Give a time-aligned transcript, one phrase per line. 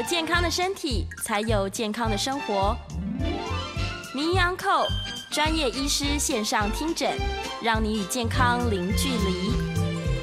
[0.00, 2.74] 有健康的身体，才有健康的生活。
[4.14, 4.86] 名医昂寇
[5.30, 7.10] 专业医师线上听诊，
[7.62, 9.50] 让你与健康零距离。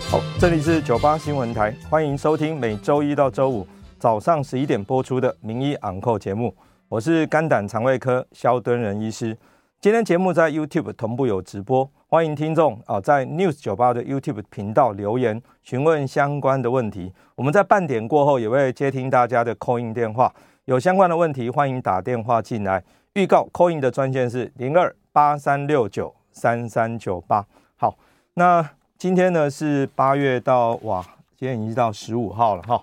[0.09, 3.67] 好，这里是九八新闻台，欢迎收听每周一到周五
[3.99, 6.55] 早上十一点播出的名医昂寇节目。
[6.89, 9.37] 我是肝胆肠胃科萧敦仁医师。
[9.79, 17.11] 今天节目在 YouTube 同步有直播，欢迎听众啊在 News 九八的 YouTube 频道留言询问相关的问题。
[17.35, 22.81] 我们在半点过后也会接听大家的 call in 电话，有相关的问题欢迎打电话进来。
[23.15, 27.45] 预告 call in 的专线是零二八三六九三三九八。
[27.75, 27.93] 好，
[28.35, 28.65] 那
[28.97, 32.81] 今天呢是八月到哇，今天已经到十五号了哈。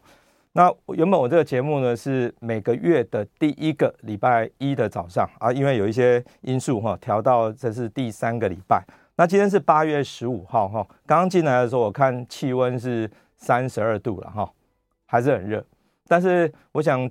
[0.52, 8.84] 那原本我这个节目呢是每个月的第一个礼拜一的早上啊，因为有一些因素哈，调到这是第三个礼拜。
[9.16, 14.50] 那今天是八月十五号哈，刚刚进来的时候我看气温是三十二度了哈，
[15.06, 15.64] 还是很热。
[16.08, 17.10] 但是我想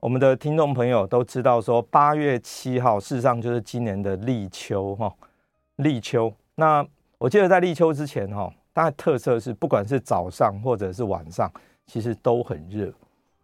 [0.00, 5.12] 我们的听众朋友都知道说，八月七号事实上就是今年的立秋哈，
[5.76, 6.32] 立秋。
[6.54, 6.86] 那
[7.18, 11.50] 我记得在立秋之前哈，大概特色是不管是早上或者是晚上。
[11.84, 12.90] 其实都很热，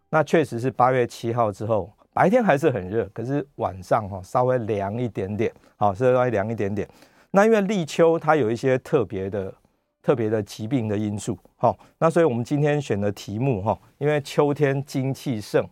[0.09, 6.87] 那确实是八月七号之后，白天还是很热，可是晚上哈稍微凉一点点，好，稍微凉一点点。
[7.31, 9.53] 那因为立秋它有一些特别的、
[10.01, 15.63] 特别的疾病的因素，好，那所以我们今天选的题目哈，因为秋天金气盛，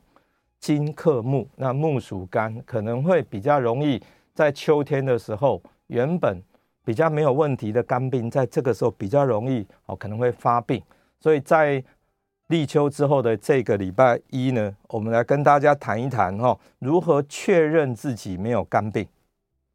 [0.59, 4.01] 金克木，那木属肝，可能会比较容易
[4.33, 6.39] 在秋天的时候，原本
[6.85, 10.81] 比较没有问题的肝病，在这个时候比较容易哦，可能会发病，
[11.19, 11.83] 所以在
[12.49, 19.05] 立秋之后的这个礼拜一呢，我们来跟大家谈一谈哈，如何确认自己没有肝病。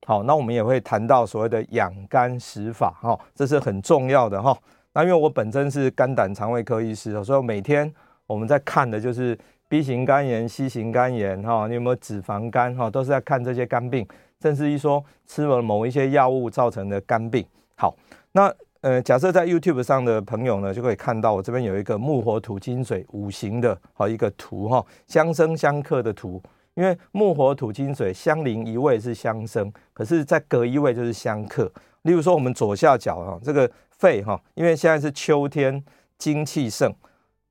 [0.06, 4.56] 好，那我们也会谈到所谓的养肝食法哈，这是很重要的哈。
[4.92, 7.92] 那因为我本身是肝胆肠胃科医师，所以每天
[8.26, 14.06] 我们在看的就是 B 型肝炎、C 型肝炎哈，你有没有脂肪肝哈，都是在看这些肝病，
[14.40, 17.44] 甚至于说吃了某一些药物造成的肝病。
[17.76, 17.96] 好，
[18.32, 18.52] 那。
[18.82, 26.42] 呃，假设在 YouTube 上的朋友呢，就可以看到我这边有一个木火土金水五行的好一个图哈，相生相克的图。
[26.74, 31.70] 因为木火土金水相邻一位是相生，可是再隔一位就是相克。
[32.02, 35.84] 例如说我们左下角哈，这个肺哈，因为现在是秋天，
[36.18, 36.92] 金气盛，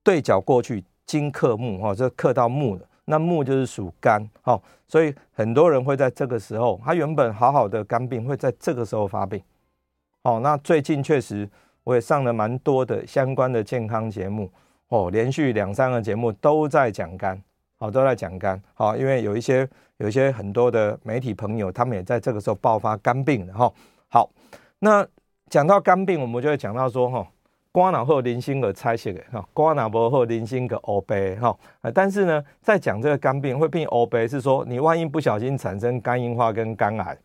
[0.04, 9.42] 对角过去金克木哈，这克到木的，那木就是属肝哈，所以很多人会在这个时候，他原本好好的肝病会在这个时候发病。
[10.24, 11.50] 哦，那最近确实
[11.84, 14.52] 我也上了蛮多的相关的健康节目
[14.90, 17.42] 哦，连续两三个节目都在讲肝，
[17.82, 23.74] 好，都在讲肝，好，因为有一些有一些很多的媒体朋友，他们也在这个时候爆发肝病的哈。
[24.08, 24.30] 好，
[24.78, 25.04] 那
[25.50, 27.28] 讲到肝病，我们就会讲到说哈，
[27.74, 31.58] 肝脑后零星的拆卸的哈，肝脑不后零星的黑白哈，
[31.92, 37.18] 但是呢，在讲这个肝病会变黑白，是说你万一不小心产生肝硬化跟肝癌。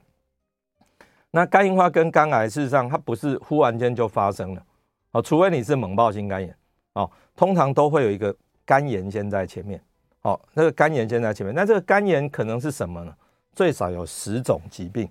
[1.33, 4.63] 那肝硬化跟肝癌，事实上它不是忽然间就发生了，
[5.13, 6.57] 哦，除非你是猛暴性肝炎，
[6.95, 8.35] 哦，通常都会有一个
[8.65, 9.79] 肝炎先在前面，
[10.27, 13.15] 哦，那个肝炎先在前面，那这个肝炎可能是什么呢？
[13.55, 15.09] 最少有十种疾病，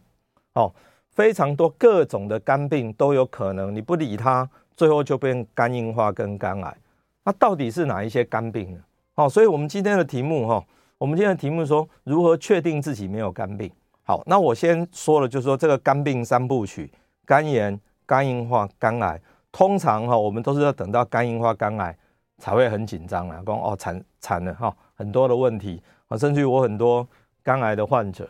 [0.55, 0.69] 哦，
[1.11, 6.77] 非常多各种的肝病都有可能，你不理它，最后就变肝硬化跟肝癌。
[7.23, 8.79] 那到底是哪一些肝病呢？
[9.15, 10.61] 哦，所以我们今天的题目哈，
[10.97, 13.71] 我们今天的题目说如何确定自己没有肝病。
[14.03, 16.91] 好，那我先说了，就是说这个肝病三部曲：
[17.25, 19.17] 肝炎、肝硬化、肝癌。
[19.53, 21.97] 通常哈，我们都是要等到肝硬化、肝癌
[22.38, 27.07] 才会很紧张啊，说哦惨惨了哈，很多的问题啊，甚至于我很多
[27.44, 28.30] 肝癌的患者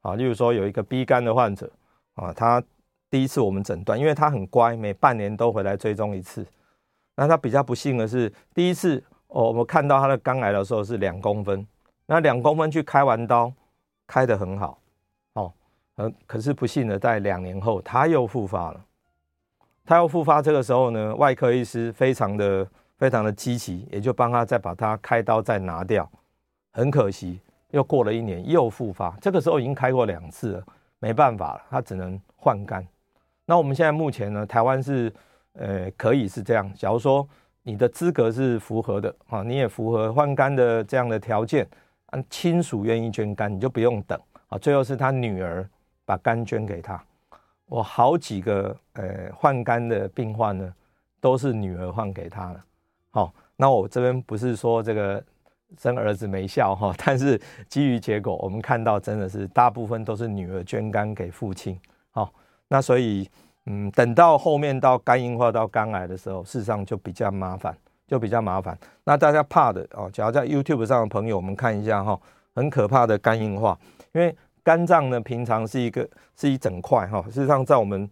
[0.00, 1.70] 啊，例如说有一个 B 肝的患者
[2.14, 2.62] 啊，他
[3.10, 6.46] 第一次我们诊断，因为他很乖，每半年都回来追踪一次。
[7.16, 11.66] 那他比较不幸的是，第一次哦，我们看到他的肝癌的时候是两公分，
[12.06, 13.52] 那两公分去开完刀，
[14.06, 14.78] 开得很好。
[15.34, 15.52] 哦
[15.96, 18.84] 呃，可是不幸的，在两年后他又复发了。
[19.86, 22.66] 他又复发，这个时候呢，外科医师非常的
[22.96, 26.08] 非常的积极，也就帮他再把他开刀再拿掉。
[26.72, 30.64] 很可惜，又过了一年又复发，这个时候已经开过两次了，
[30.98, 32.86] 没办法了，他只能换肝。
[33.46, 35.12] 那我们现在目前呢，台湾是
[35.52, 37.28] 呃可以是这样，假如说
[37.62, 41.66] 你的资格是符合的啊，你也符合换肝的这样的条件，
[42.06, 44.18] 啊，亲属愿意捐肝，你就不用等
[44.48, 44.58] 啊。
[44.58, 45.68] 最后是他女儿
[46.04, 47.02] 把肝捐给他。
[47.66, 50.74] 我好几个呃换肝的病患呢，
[51.20, 52.64] 都是女儿换给他了。
[53.14, 55.22] 好，那我这边不是说这个
[55.78, 61.78] 生儿子没效哈， 但是基于结果，我们看到真的是大部分都是女儿捐肝给父亲。
[62.10, 62.28] 好，
[62.66, 63.30] 那所以
[63.66, 67.72] 嗯，等到后面到肝硬化到肝癌的时候，事实上就比较麻烦，
[68.08, 68.76] 就比较麻烦。
[69.04, 72.20] 那大家怕的哦，只要在 YouTube 上的朋友，我们看一下哈，
[72.56, 73.78] 很可怕的肝硬化，
[74.12, 74.36] 因为。
[74.64, 78.10] 肝脏呢，平常是一个是一整块哈，事实上在我们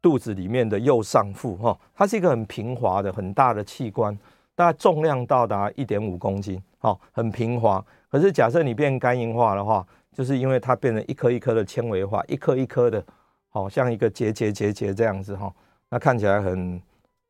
[0.00, 4.18] 肚子里面的右上腹哈，它是一个很平滑的很大的器官，
[4.54, 7.84] 大概重量到达一点五公斤，哈，很平滑。
[8.10, 13.02] 可是假设你变肝硬化的话，就是因为它变成一颗一颗的纤维化，一颗一颗的，
[13.48, 15.52] 好像一个结节结节这样子哈，
[15.88, 16.82] 那看起来很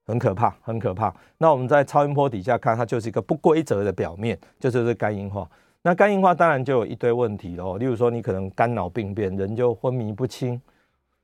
[0.04, 1.14] 很可怕，很可怕。
[1.38, 5.48] 那我们在超音波底下看，它就是一个不规则的表面，就，就是肝硬化。
[5.84, 10.60] 那肝硬化当然就有一堆问题喽，例如说你可能肝脑病变，人就昏迷不清，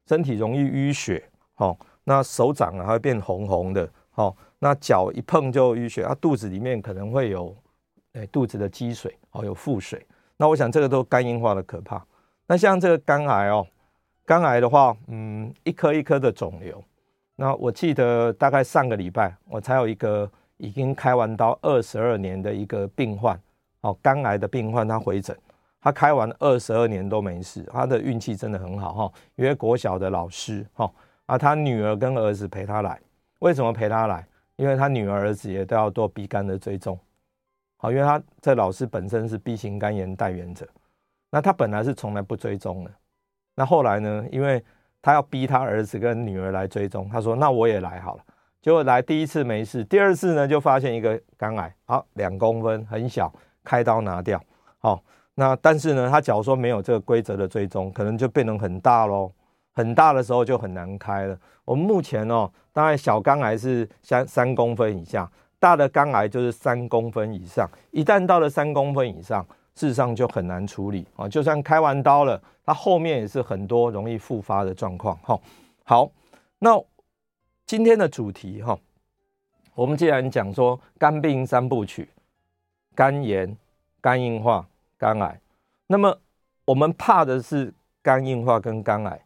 [0.06, 1.24] 身体容易淤血，
[1.54, 7.54] 好，那手掌啊还会变红红的，好，那脚一碰就淤血，啊肚子里面可能会有，
[8.14, 10.04] 诶肚子的积水，哦有腹水，
[10.36, 12.04] 那我想这个都肝硬化的可怕。
[12.48, 13.64] 那像这个肝癌哦，
[14.26, 16.82] 肝癌的话，嗯，一颗一颗的肿瘤，
[17.36, 23.40] 那我记得大概上个礼拜我才有一个已经开完刀二十二年的一个病患。
[23.82, 25.38] 哦，肝癌的病患他回诊，
[25.80, 29.12] 他开完二十二年都没事，他的运气真的很好哈。
[29.36, 30.92] 因为国小的老师哈，
[31.26, 33.00] 啊，他女儿跟儿子陪他来，
[33.40, 34.26] 为什么陪他来？
[34.56, 36.98] 因为他女儿儿子也都要做 B 肝的追踪，
[37.76, 40.66] 好，因为他这老师本身是 B 型肝炎带原者，
[41.30, 42.90] 那他本来是从来不追踪的，
[43.54, 44.62] 那后来呢，因为
[45.00, 48.22] 他要逼他儿子跟女儿来追踪，他说那我也来好了，
[48.60, 53.32] 结果来第一次没事，第二次呢就发现一个肝癌，好，两公分很小。
[53.64, 54.42] 开刀拿掉，
[54.78, 55.02] 好，
[55.34, 59.30] 那但是呢，他假如说没有这个规则的追踪，可能就变成很大喽，
[59.78, 61.38] 很大的时候就很难开了。
[61.64, 65.30] 我们目前哦，当然小肝癌是三三公分以下，
[65.60, 67.70] 大的肝癌就是三公分以上。
[67.92, 69.46] 一旦到了三公分以上，
[69.76, 71.28] 事实上就很难处理啊。
[71.28, 75.16] 就算开完刀了，它后面也是很多容易复发的状况。
[75.18, 75.38] 哈，
[75.84, 76.10] 好，
[76.58, 76.82] 那
[77.64, 78.76] 今天的主题哈，
[79.76, 82.08] 我们既然讲说肝病三部曲。
[82.94, 83.56] 肝炎、
[84.00, 84.66] 肝硬化、
[84.96, 85.40] 肝癌，
[85.86, 86.18] 那么
[86.64, 87.72] 我们怕的是
[88.02, 89.20] 肝硬化跟肝癌，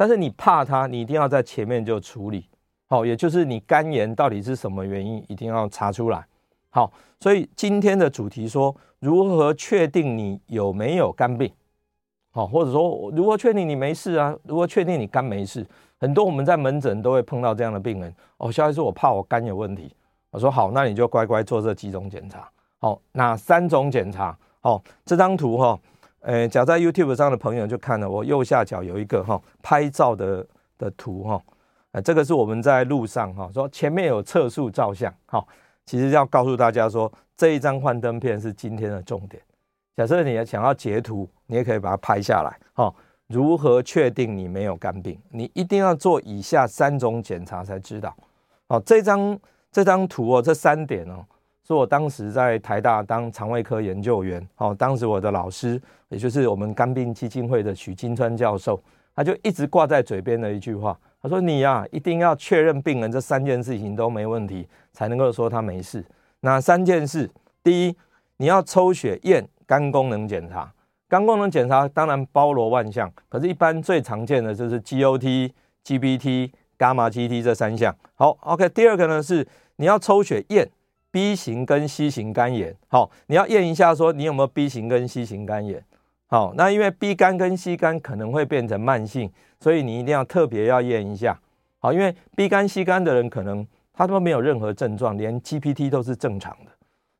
[0.00, 2.48] 但是你怕它，你一定要在前面就处理
[2.88, 6.24] 好，也就是你肝炎到底是什么原因，一定要查出来。
[6.70, 11.52] 好，所以今天的主题说如何确定你有没有肝病，
[12.30, 14.34] 好，或者说如何确定你没事啊？
[14.44, 15.66] 如何确定你肝没事？
[15.98, 19.94] 很多我们在门诊都会碰到这样的病人哦，肖医师，我怕我肝有问题。
[20.30, 22.48] 我说好，那你就乖乖做这几种检查。
[22.78, 24.34] 好，哪三种检查？
[24.62, 25.78] 好，这张图哈，
[26.20, 30.46] 呃，假在 YouTube 上的朋友就看了，我右下角有一个哈拍照的
[30.76, 31.42] 的图哈，
[31.92, 35.42] 呃，这个是我们在路上哈，说前面有测速照相，哈，
[35.86, 39.42] 其实要告诉大家说，这一张幻灯片是今天的重点。
[39.96, 42.94] 假设你想要截图，你也可以把它拍下来，哈，
[43.26, 45.18] 如何确定你没有肝病？
[45.30, 48.14] 你一定要做以下三种检查才知道。
[48.68, 49.38] 好，这张
[49.72, 51.24] 这张图哦，这三点哦。
[51.70, 58.82] 是我当时在台大当肠胃科研究员，好，当时我的老师，也就是我们肝病基金会的许金川教授，
[59.14, 66.04] 他就一直挂在嘴边的一句话，他说：“你呀，一定要确认病人这三件事情都没问题，才能够说他没事。
[66.40, 67.30] 哪三件事？
[67.62, 67.96] 第一，
[68.38, 70.72] 你要抽血验肝功能检查，
[71.08, 75.52] 肝功能检查当然包罗万象，可是，一般最常见的就是 GOT、
[75.84, 77.94] GPT、伽马 GT 这三项。
[78.16, 78.68] 好，OK。
[78.70, 79.46] 第二个呢是
[79.76, 80.68] 你要抽血验。
[81.12, 85.82] B 型跟 C 型肝炎，好，你要验一下，说你有没有 B 型跟 C 型肝炎，
[86.26, 91.36] 好，那因为 B 肝跟 C 肝可能会变成慢性，所以你一定要特别要验一下，
[91.80, 96.70] 好，因为 B 肝 C 肝的人可能他都没有任何症状，连 GPT 都是正常的，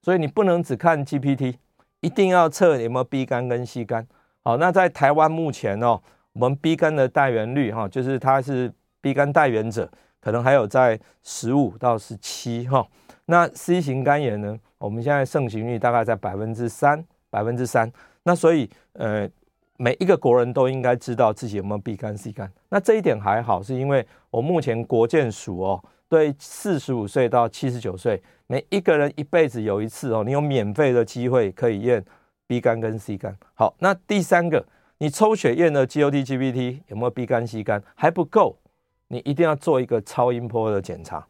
[0.02, 1.56] 所以你不能只看 GPT，
[2.00, 4.06] 一定要测有没有 B 肝跟 C 肝，
[4.44, 6.00] 好，那在台湾目前哦，
[6.34, 12.86] 我们 B 肝的带原率哈，就是他是 B 肝带原者，可能还有在十五到十七哈。
[13.30, 14.58] 那 C 型肝炎呢？
[14.78, 17.88] 我们现在盛行率大概在百分之三，百分之三。
[18.24, 19.30] 那所以，呃，
[19.76, 22.50] 每一个国人都应该知道自己有没有 B 肝、C 肝。
[22.70, 32.04] 那这一点还好，是因为我目前国健署哦，对四十五岁到七十九岁每一个人一辈子有一次哦，你有免费的机会可以验
[32.48, 33.36] B 肝跟 C 肝。
[33.54, 34.66] 好，那第三个，
[34.98, 38.58] 你抽血验的 GOT、GPT 有没有 B 肝、C 肝还不够，
[39.06, 41.24] 你一定要做一个超音波的检查。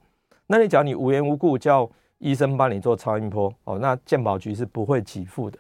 [0.53, 1.89] 那你假如你无缘无故叫
[2.19, 5.57] 医生帮你做超音波哦，那健保局是不会给付的。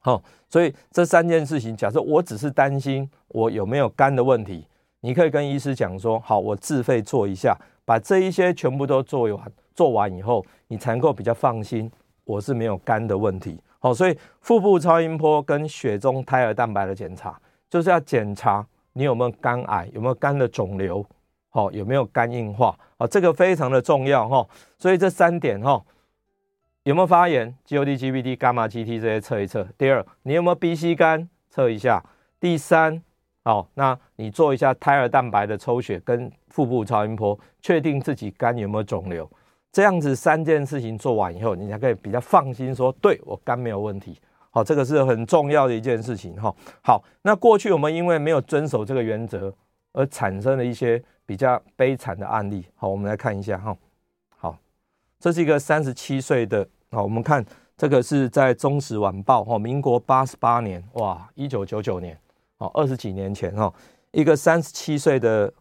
[0.00, 4.66] 好，所以这三件事情，假设我只是担心我有没有肝的问题，
[5.02, 11.88] 你可以跟医师讲说，好，我自费做一下，把这一些全部都做完，做完以后，你才能够比较放心，
[12.24, 13.60] 我是没有肝的问题。
[13.78, 21.06] 好，所以腹部超音波跟血中胎儿蛋白的检查，就是要检查你有没有肝癌，有没有肝的肿瘤。
[21.58, 22.78] 哦，有没有肝硬化？
[22.98, 24.46] 啊，这个非常的重要哈。
[24.78, 25.82] 所以这三点哈，
[26.84, 29.66] 有没有发炎？GOT、GPT、伽马 GT 这些测一测。
[29.76, 31.28] 第二，你有没有 BC 肝？
[31.50, 32.00] 测一下。
[32.38, 33.02] 第三，
[33.42, 39.28] 好，那你做一下胎儿蛋白的抽血跟腹部超音波，确定自己肝有没有肿瘤。
[39.72, 44.16] 这样子三件事情做完以后，你才可以比较放心说，对，我肝没有问题。
[44.50, 46.54] 好，这个是很重要的一件事情哈。
[46.82, 49.52] 好，那过去我们因为没有遵守这个原则，
[49.92, 51.02] 而产生了一些。
[51.28, 53.76] 比较悲惨的案例，好，我们来看一下哈。
[54.34, 54.58] 好，
[55.20, 57.44] 这是一个三十七岁的，好，我们看
[57.76, 62.18] 这个是在《中时晚报》哈，民国八十八年，哇，一九九九年，
[62.56, 63.70] 哦，二十几年前哈，
[64.12, 65.52] 一个三十七岁的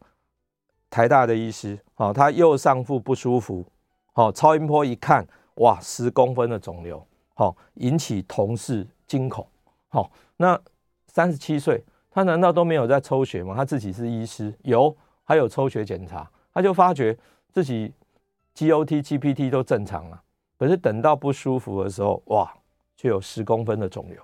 [0.89, 3.65] 台大的医师，好，他右上腹不舒服，
[4.13, 9.45] 好，超音波一看，哇，十公分的肿瘤，好，引起同事惊恐，
[9.89, 10.57] 好，那
[11.07, 13.53] 三十七岁，他难道都没有在抽血吗？
[13.53, 14.95] 他自己是医师，有。
[15.27, 17.15] 还有抽血检查，他就发觉
[17.51, 17.91] 自己
[18.55, 20.21] GOT、GPT 都正常了，
[20.57, 22.49] 可是等到不舒服的时候，哇，
[22.95, 24.17] 就有十公分的肿瘤。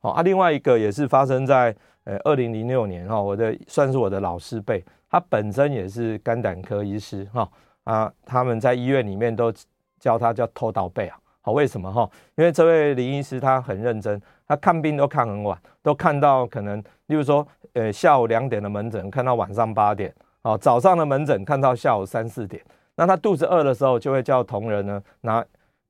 [0.00, 7.46] 好啊，另外一个也是发生在呃二零零六年哈，我的算是我的老师辈，他本身也是肝胆科医师哈
[7.84, 9.52] 啊，他们在医院里面都
[10.00, 11.18] 叫他叫偷倒背啊。
[11.42, 12.08] 好，为什么哈？
[12.36, 17.46] 因为这位林医师他很认真，他看病都看很晚，都看到可能，例如说。
[17.74, 22.62] 呃，下午两点的门诊看到晚上八点，哦，早上的门诊看到下午三四点。
[22.94, 25.44] 那他肚子饿的时候，就会叫同仁呢拿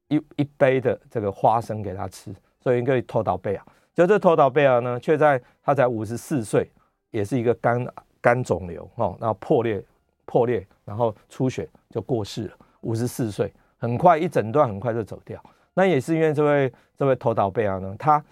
[0.09, 3.65] 一一杯的这个花生给他吃，所以可以偷倒贝尔。
[3.95, 6.71] 就这偷倒贝尔呢，却在他才五十四岁，
[7.11, 7.87] 也是一个肝
[8.21, 9.83] 肝肿瘤哦，然后破裂
[10.25, 12.55] 破裂，然后出血就过世了。
[12.83, 15.43] 五十四岁，很快一诊断，很快就走掉。
[15.75, 18.23] 那也是因为这位这位偷倒贝尔呢，他。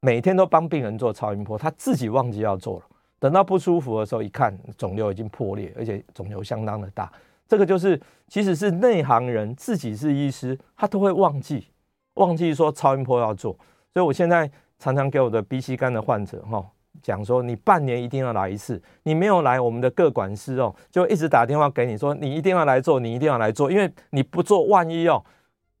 [0.00, 2.84] 每天都帮病人做超音波，他自己忘记要做了。
[3.18, 7.10] 等到不舒服的时候，一看肿瘤已经破裂，而且肿瘤相当的大。
[7.46, 11.68] 这个就是，即使是内行人，自己是医师，他都会忘记，
[12.14, 13.52] 忘记说超音波要做。
[13.92, 16.64] 所以我现在常常给我的 BC 肝的患者哈
[17.02, 18.82] 讲说，你半年一定要来一次。
[19.02, 25.22] 你没有来，我们的各管师哦就一直打电话给你说，你一定要来做，你一定要来做，因为你不做，万一哦。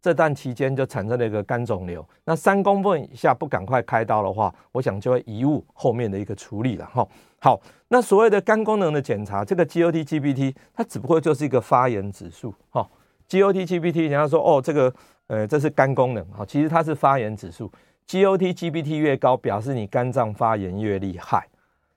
[0.04, 7.08] 这段期间就产生了一个肝肿瘤，那三公分以下不赶快开刀的话，我想就会贻误后面的一个处理了哈。
[7.38, 7.58] 好，
[7.88, 12.86] 那所谓的肝功能的检查，这个 GOT GPT 它只不过就是一个发炎指数哈。
[13.30, 14.94] GOT GPT 人家说哦，这个
[15.28, 17.72] 呃这是肝功能哈，其实它是发炎指数。
[18.06, 21.48] GOT GPT 越高，表示你肝脏发炎越厉害。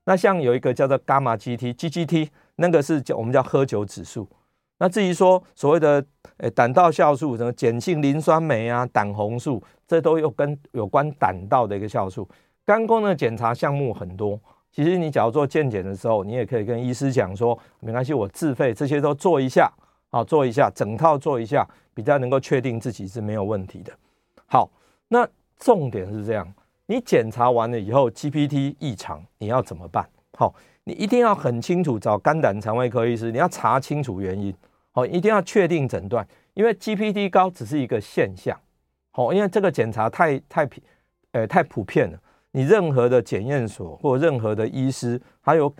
[0.06, 4.30] 那像有一个叫做伽马 GT GGT，那个是叫我们叫喝酒指数。
[4.80, 6.04] 那至于说所谓的
[6.38, 12.28] 诶胆道酵素，什么碱性磷酸酶啊、胆红素，这都有跟有关胆道的一个酵素。
[12.64, 14.40] 肝功能检查项目很多，
[14.72, 19.72] 其实你假如做健检的时候，你也可以跟医师讲说，没关系，我自费这些都做一下，
[20.12, 23.92] 好，做一下整套做一下，比较能够确定自己是没有问题的。
[24.46, 24.70] 好，
[25.08, 26.48] 那重点是这样，
[26.86, 30.08] 你检查完了以后，GPT 异常，你要怎么办？
[30.38, 30.54] 好，
[30.84, 34.54] 你一定要很清楚找肝胆肠胃科医师，你要查清楚原因。
[34.98, 38.60] 哦，一定要确定诊断，因为 GPT 高只是一个现象。
[39.12, 40.82] 好，因为这个检查太太普，
[41.34, 42.18] 呃，太普遍了。
[42.50, 45.72] 你任何的检验所或任何的医师，还有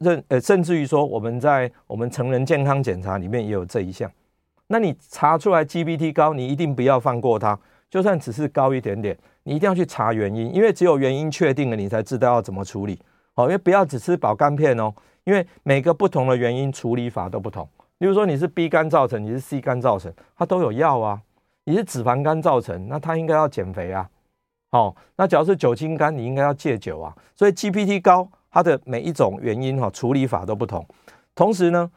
[0.00, 4.10] 任呃，甚至于说我们在我们成人健康检查里面也有这一项。
[4.68, 7.58] 那你查出来 GPT 高，你一定不要放过它。
[7.90, 12.98] 就算只是高一点点，你一定要去查原因，因为只有原因确定了，你才知道要怎么处理。
[13.34, 14.90] 好，因为不要只吃保肝片哦，
[15.24, 17.68] 因为每个不同的原因处理法都不同。
[17.98, 21.22] 比如说你是 B 肝造成，你是 C 肝造成，它都有药啊。
[21.64, 24.08] 你是脂肪肝造成，那它应该要减肥啊。
[24.70, 27.16] 好，那假如是酒精肝，你应该要戒酒啊。
[27.34, 30.86] 所以 GPT 高，它的每一种原因哈处理法都不同。
[31.34, 31.90] 同时呢，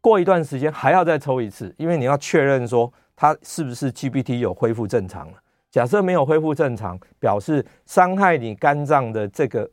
[0.00, 5.38] 过一段时间还要再抽一次，因为你要确认说它是不是 GPT 有恢复正常了。
[5.70, 9.68] 假设没有恢复正常，表示伤害你肝脏的这个，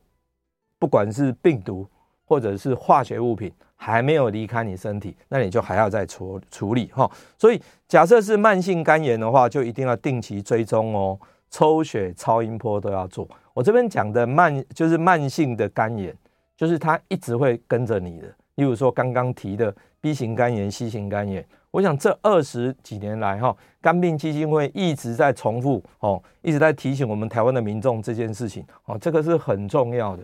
[0.78, 1.86] 不管是病毒
[2.32, 3.52] 或者是化学物品。
[3.84, 7.10] 还没有离开你身体，那你就还要再处处理哈。
[7.36, 11.18] 所以假设是慢性肝炎的话，就一定要定期追踪哦，
[11.50, 13.28] 抽血、超音波都要做。
[13.52, 16.16] 我这边讲的慢就是慢性的肝炎，
[16.56, 21.44] 就是它一直会跟着你的，例如说刚刚提的 B 型肝炎、C 型肝炎。
[21.72, 30.22] 我想这二十几年来哈，肝病基金会一直在重复哦，一直在提醒我们台湾的民众这件事情哦，这个是很重要的。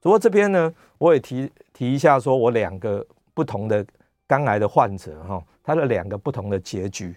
[0.00, 3.84] 不过这边呢，我也提提一下，说我两个不同的
[4.26, 7.14] 肝癌的患者哈，他的两个不同的结局。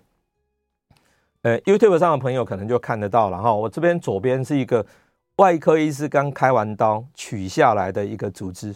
[1.44, 4.86] 呃，YouTube 上的朋友可能就看得到了哈，我这边左边是一个
[5.38, 8.76] 外科医师刚开完刀取下来的一个组织，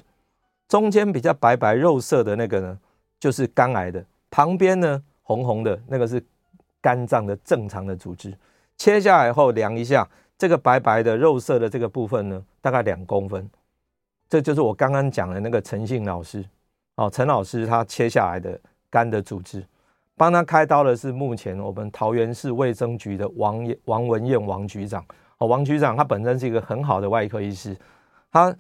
[0.68, 2.80] 中间比较白白肉色的那个呢，
[3.20, 4.04] 就是肝癌的。
[4.32, 6.24] 旁边呢，红红的那个是
[6.82, 8.36] 肝脏的正常的组织，
[8.78, 10.08] 切下来后量一下，
[10.38, 13.48] 这个白白的肉色的这个部分呢，大概两公分，
[14.30, 16.44] 这就是我刚刚讲的那个陈姓老师，
[16.96, 19.66] 哦，陈老师他切下来的肝的组织，
[20.16, 25.06] 帮他开刀的是目前我们桃园市卫生局的王王文彦王局长，
[25.38, 27.78] 哦，王局长他本身是一个很好的外科医师，
[28.32, 28.56] 他。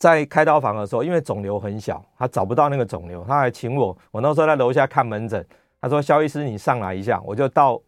[0.00, 3.94] 在开刀房的时候，因为肿瘤很小，他找不到那个肿瘤，他还请我。
[4.10, 5.46] 我那时候在楼下看门诊，
[5.78, 7.78] 他说：“肖医师，你上来一下。”我就到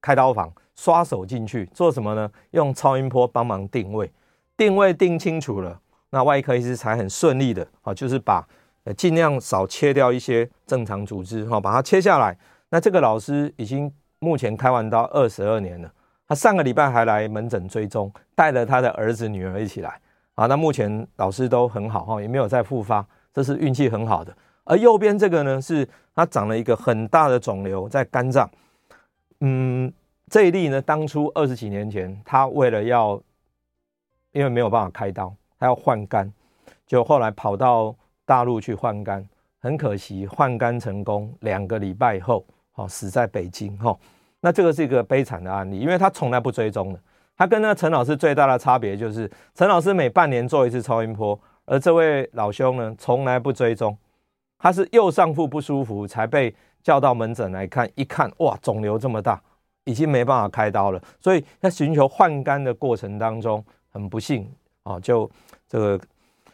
[0.00, 2.30] 开刀房，刷手进去做什么呢？
[2.52, 4.08] 用超音波帮忙定位，
[4.56, 5.76] 定位定清楚了，
[6.16, 8.42] 那外科医师才很顺利的啊，就是把
[8.84, 12.34] 呃尽量少切掉一些正常组织哈，把它切下来。
[12.70, 15.92] 那这个老师已经目前开完刀二十二年了，
[16.26, 20.00] 他上个礼拜还来门诊追踪，带了他的儿子女儿一起来。
[20.36, 24.34] 啊，那目前老师都很好哈，也没有再复发，这是运气很好的。
[24.64, 28.50] 而右边这个呢，是他长了一个很大的肿瘤在肝脏。
[29.40, 29.92] 嗯，
[30.30, 33.20] 这一例呢，当初二十几年前，他为了要，
[34.32, 36.32] 因为没有办法开刀，他要换肝，
[36.86, 37.94] 就后来跑到
[38.24, 39.26] 大陆去换肝，
[39.60, 42.44] 很可惜换肝成功，两个礼拜后，
[42.74, 43.96] 哦，死在北京哈。
[44.40, 47.00] 那这个是一个悲惨的案例，因为他从来不追踪的。
[47.36, 53.96] 他跟那个陈老师最大的差别就是，陈老师每半年做一次超音波，而这位老兄呢，从来不追踪。
[54.58, 59.38] 他是右上腹不舒服才被叫到门诊来看，一看哇，肿瘤这么大，
[59.84, 61.02] 已经没办法开刀了。
[61.20, 64.50] 所以在寻求换肝的过程当中，很不幸
[64.86, 65.30] 啊，就
[65.68, 66.00] 这个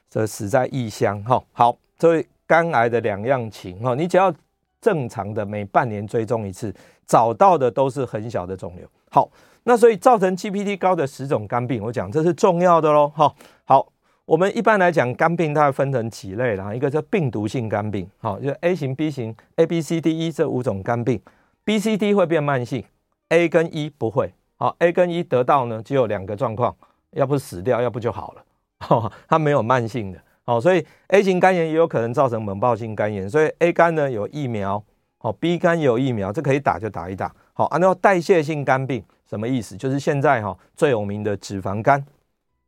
[0.09, 1.43] 这死在异乡哈。
[1.53, 4.35] 好，这位肝癌的两样情哈，你只要
[4.81, 6.75] 正常的每半年追踪一次，
[7.07, 8.89] 找到的都是很小的肿瘤。
[9.11, 9.31] 好。
[9.65, 13.09] 那所以造成 GPT 高的十种肝病，我讲这是重要的喽。
[13.15, 13.33] 哈，
[13.65, 13.93] 好，
[14.25, 21.23] 我们一般来讲肝病它会分成几类啦，一个叫病毒性肝病，好，就 A 型、B 型、A、B、C、D、E 这五种肝病
[21.63, 22.85] ，B、C、D 会变慢性
[23.29, 24.33] ，A 跟 E 不会。
[24.57, 26.75] 好，A 跟 E 得到呢，只有两个状况，
[27.13, 30.19] 要不死掉，要不就好了， 它没有慢性的。
[30.45, 34.83] 好，所以 A 型肝炎也有可能造成猛暴性肝炎，所以 A 肝呢有疫苗，
[35.19, 37.33] 好，B 肝有疫苗，这可以打就打一打。
[37.53, 39.03] 好，按照代谢性肝病。
[39.25, 39.75] 什么意思？
[39.79, 42.05] 就是现在哈最有名的脂肪肝，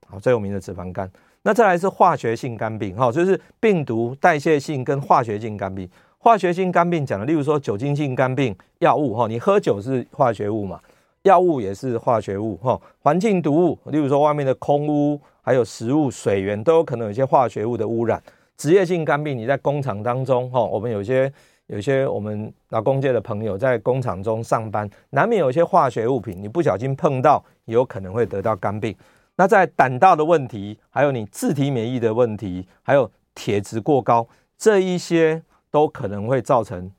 [0.09, 1.11] 好，最有名的脂肪肝。
[1.43, 5.87] 那再来是化学性肝病，哈，就是病毒代谢性跟化学性肝病。
[6.17, 10.81] 化学性肝病讲的，例如说酒精性肝病，药物哈，你喝酒是化学物嘛，
[11.25, 12.81] 药物也是化学物哈。
[13.01, 18.23] 环境毒物，例如说外面的空污，还有食物、水源都有可能有一些化学物的污染。
[18.57, 21.31] 职业性肝病，你在工厂当中哈，我们有些。
[21.69, 28.95] 有些我们劳工界的朋友在工厂中上班，难免有一些化学物品，你不小心碰到，有可能会得到肝病。
[29.35, 36.93] 那在胆道的问题，还有你自体免疫的问题，还有铁质过高，这一些都可能会造成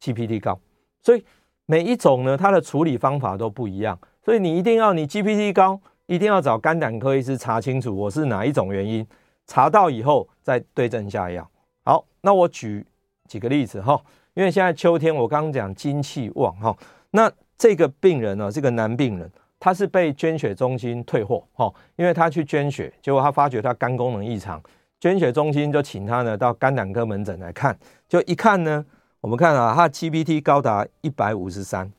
[0.00, 0.58] GPT 高。
[1.02, 1.22] 所以
[1.70, 3.96] 每一种呢，它的处理方法都不一样。
[4.24, 9.06] 所以你一定要你 GPT 高，一定要找肝胆科医师查清楚我是哪一种原因，
[9.46, 11.48] 查到以后再对症下药。
[11.84, 12.84] 好，那我举。
[13.28, 13.96] 几个例子哈，
[14.34, 16.76] 因为现在秋天，我刚刚讲精气旺哈，
[17.12, 19.30] 那这个病人呢，这个男病人，
[19.60, 24.60] 他是被捐血中心退货哈，因为他去捐血，结果他发觉他肝功能异常，
[24.98, 27.78] 捐血中心就请他呢到肝胆科门诊来看，
[28.08, 28.84] 就一看呢，
[29.20, 31.90] 我们看啊，他的 GPT 高达一百五十三，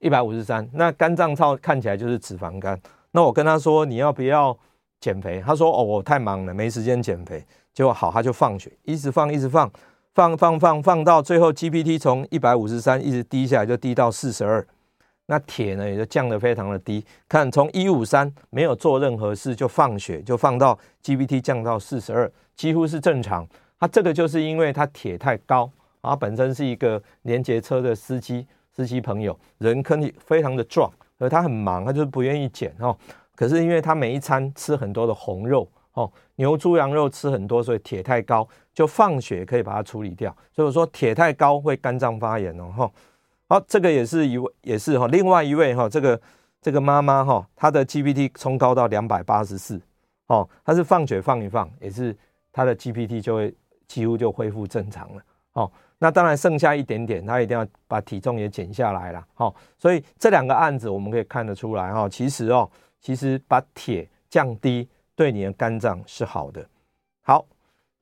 [0.00, 2.78] 一百五十三，那肝脏超看起来就是脂肪肝，
[3.12, 4.56] 那我跟他说你要不要
[5.00, 5.42] 减肥？
[5.44, 7.44] 他说哦，我太忙了，没时间减肥。
[7.72, 9.70] 结果好，他就放血，一直放，一直放。
[10.14, 14.66] 放放放放到最后，GPT 从一百五十三一直低下来，就低到四十二。
[15.26, 17.04] 那铁呢也就降得非常的低。
[17.28, 23.46] 看从一五三没有做任何事就放血，就放到 GPT 降到四十二，几乎是正常。
[23.78, 25.70] 他这个就是因为他铁太高，
[26.10, 32.96] 他本身是一个连接车的司机，司机朋友人可以非常的壮，而他很忙，他就是不愿意减哦。
[33.34, 35.68] 可是因为他每一餐吃很多的红肉。
[35.96, 40.30] 哦，牛、猪、羊肉吃很多，所以铁太高，就放血可以把它处理掉。
[40.52, 42.70] 所以我说铁太高会肝脏发炎哦。
[42.76, 42.92] 哈，
[43.48, 46.20] 好，这个也是一位，也是哈，另外一位哈，这个
[46.60, 49.80] 这个妈妈哈，她的 GPT 冲高到两百八十四，
[50.26, 52.14] 哦，她是放血放一放，也是
[52.52, 53.54] 她的 GPT 就会
[53.88, 55.22] 几乎就恢复正常了。
[55.54, 59.26] 哦，那当然剩下一点点，他一定要把体重也减下来了。
[59.34, 66.66] 好，所以这两个案子我们可以看得出来哈，其实哦，其实把铁降低对你的肝脏是好的。
[67.22, 67.46] 好，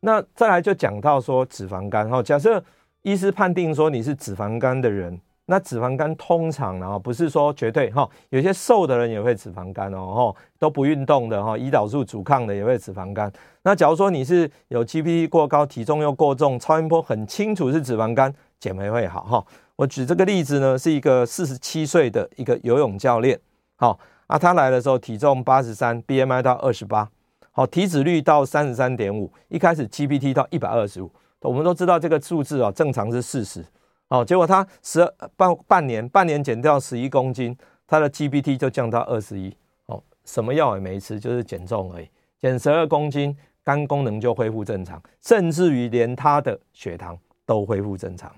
[0.00, 2.62] 那再来就讲到说脂肪肝哈，假设
[3.02, 5.20] 医师判定说你是脂肪肝的人。
[5.46, 13.30] 那脂肪肝通常呢，不是说绝对哈，有些瘦的人也会脂肪肝哦，都不运动的哈，胰岛素阻抗的也会脂肪肝。
[13.62, 19.44] 那假如说你是有 GPT 过高，体重又过重，超音波很清楚是脂肪肝，减肥会好哈。
[19.76, 23.38] 我举这个例子呢，是一个四十七岁的一个游泳教练，
[23.76, 27.06] 好啊，他来的时候体重八十三，BMI 到二十八，
[27.50, 33.62] 好，体脂率到三十三点五，一开始 GPT 到一百二十五，我们都知道这个数字啊，正常是四十。
[34.08, 39.54] 哦，结果他十二半半年，半年减掉十一公斤，他的 GPT 就降到二十一。
[39.86, 48.30] 哦，什么药也没吃，就是减重而已，减十二公斤，肝功能就恢复正常，甚至于连他的血糖都恢复正常。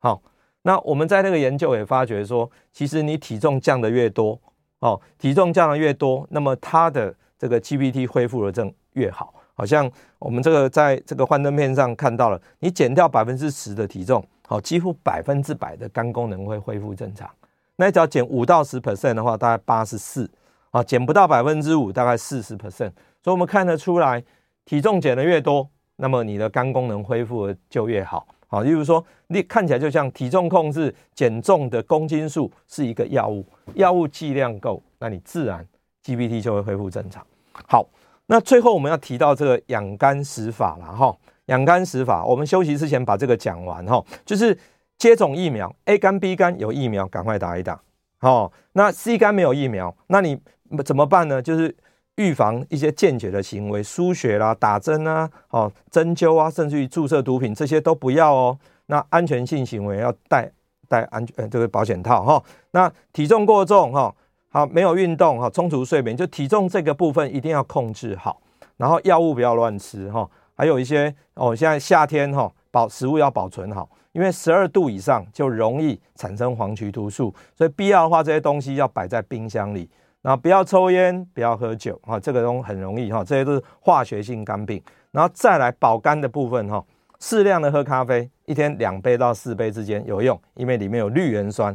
[0.00, 0.20] 好，
[0.62, 4.40] 那我们在那个研究也发觉说，其实你体重降得越多，
[4.80, 9.34] 哦，体重降得越多，那么他的这个 GPT 恢复的正越好。
[9.54, 14.24] 好像我们这个在这个幻灯片上看到了，你减掉百分之十的体重。
[14.50, 17.30] 好，几乎百分之百的肝功能会恢复正常。
[17.76, 20.28] 那只要减五到十 percent 的话，大概八十四。
[20.72, 22.90] 啊，减不到百分之五，大概四十 percent。
[23.22, 24.20] 所以我们看得出来，
[24.64, 28.26] 体重减得越多，那么你的肝功能恢复的就越好。
[28.48, 35.64] 好，例如说，你看起来就像体重控制减重的公斤数是一个药物，药物剂量够，那你自然
[36.04, 37.24] GPT 就会恢复正常。
[37.68, 37.86] 好，
[38.26, 41.16] 那最后我们要提到这个养肝食法了哈。
[41.50, 44.56] 养肝食法，我们休息之前把这个讲完哈，就是
[44.98, 47.80] 接种疫苗，A 肝、B 肝有疫苗，赶快打一打。
[48.18, 50.38] 好，那 C 肝没有疫苗，那你
[50.84, 51.42] 怎么办呢？
[51.42, 51.74] 就是
[52.16, 58.58] 预防一些间接的行为，输血啦、打针啊、哦针灸啊，甚至于注射毒品，这些都不要哦。
[58.86, 60.50] 那安全性行为要戴
[60.86, 62.42] 戴安全呃这个保险套哈。
[62.72, 64.14] 那体重过重哈，
[64.50, 68.40] 好没有运动哈，充足睡眠，就体重这个部分一定要控制好，
[68.76, 70.28] 然后药物不要乱吃哈。
[70.60, 79.88] 还有一些哦，现在夏天哈，保食物要保存好，因为十二度以上就容易产生黄曲毒素，所以必要的话，这些东西要摆在冰箱里。
[80.20, 84.82] 然后不要抽烟，不要喝酒哈，这个东很容易哈，这些都是化学性肝病。
[85.12, 86.84] 然后再来保肝的部分哈，
[87.20, 91.74] 适量的喝咖啡，一天两杯到四杯之间有用，因为里面有绿原酸。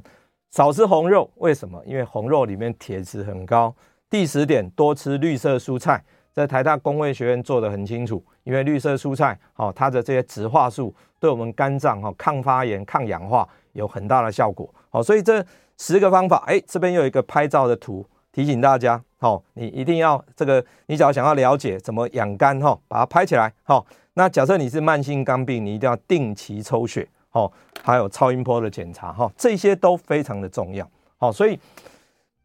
[0.51, 1.81] 少吃红肉，为什么？
[1.87, 3.75] 因为红肉里面铁质很高。
[4.11, 6.03] 第十点，多吃绿色蔬菜。
[6.35, 15.41] 在台大公卫学院做得很清楚，因为绿色蔬菜，好，它的这些植化素对我们肝脏哈抗发炎、抗氧化有很大的效果，好，所以这
[15.77, 27.49] 十个方法，哎，这边有一个拍照的图提醒大家，好，你一定要这个，你只要想要了解怎么养肝哈，把它拍起来，好，那假设你是慢性肝病，你一定要定期抽血，好，
[27.81, 31.57] 还有超音波的检查，哈，这些都非常的重要，好，所以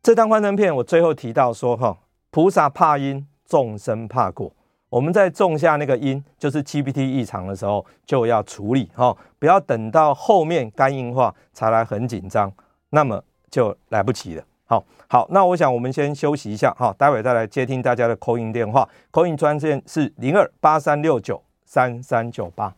[0.01, 1.99] 这张幻灯片我最后提到说，哈，
[2.31, 3.27] 菩萨怕因。
[3.51, 4.49] 众生怕果，
[4.89, 12.53] 我们在种下那个因，就是 GPT 异常的时候就要处理哈，不要等到后面肝硬化才来很紧张，
[12.91, 14.45] 那么就来不及了。
[14.67, 22.73] 好，好，那我想我们先休息一下哈，待会再来接听大家的口音电话，call in 专线是零二八三六九三三九八。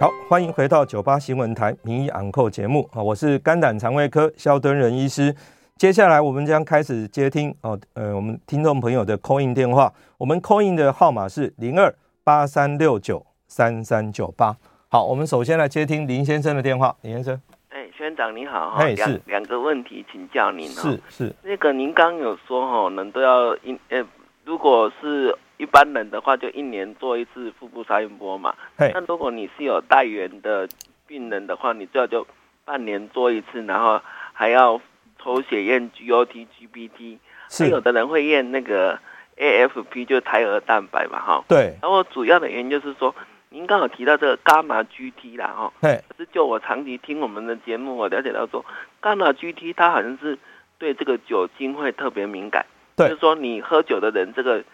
[0.00, 5.32] 好，欢迎回到九八新闻台名医昂扣节目啊，我是肝胆肠胃科萧敦仁医师。
[5.80, 11.90] 接下来我们将开始接听哦，呃，我们听众朋友的 call in 电话，我们 call in 的号码是零二
[12.22, 14.54] 八三六九三三九八。
[14.90, 17.40] 好，我们首先来接听林先生的电话，林先生。
[17.70, 20.82] 哎，学院长你好哈，两两个问题请教您哈。
[20.82, 21.34] 是是。
[21.42, 24.04] 那个您刚有说哈，人都要一呃，
[24.44, 28.54] 如果是一般人的话，就一年做一次腹部超音波嘛。
[28.76, 28.90] 嘿。
[28.92, 30.68] 那如果你是有带源的
[31.06, 32.26] 病人的话，你最好就
[32.66, 33.98] 半年做一次，然后
[34.34, 34.78] 还要。
[35.22, 37.18] 抽血验 GOT、GPT，
[37.50, 38.98] 还有的人会验那个
[39.36, 41.44] AFP，就是胎儿蛋白嘛，哈。
[41.46, 41.76] 对。
[41.82, 43.14] 然后主要的原因就是说，
[43.50, 45.72] 您刚好提到这个伽马 GT 啦，哈。
[45.82, 46.02] 对。
[46.08, 48.64] 可是就我长期听我们的节目，我了解到说，
[49.02, 50.38] 伽马 GT 它好像是
[50.78, 52.64] 对这个酒精会特别敏感。
[52.96, 53.08] 对。
[53.08, 54.66] 就是说你喝酒的人，这个指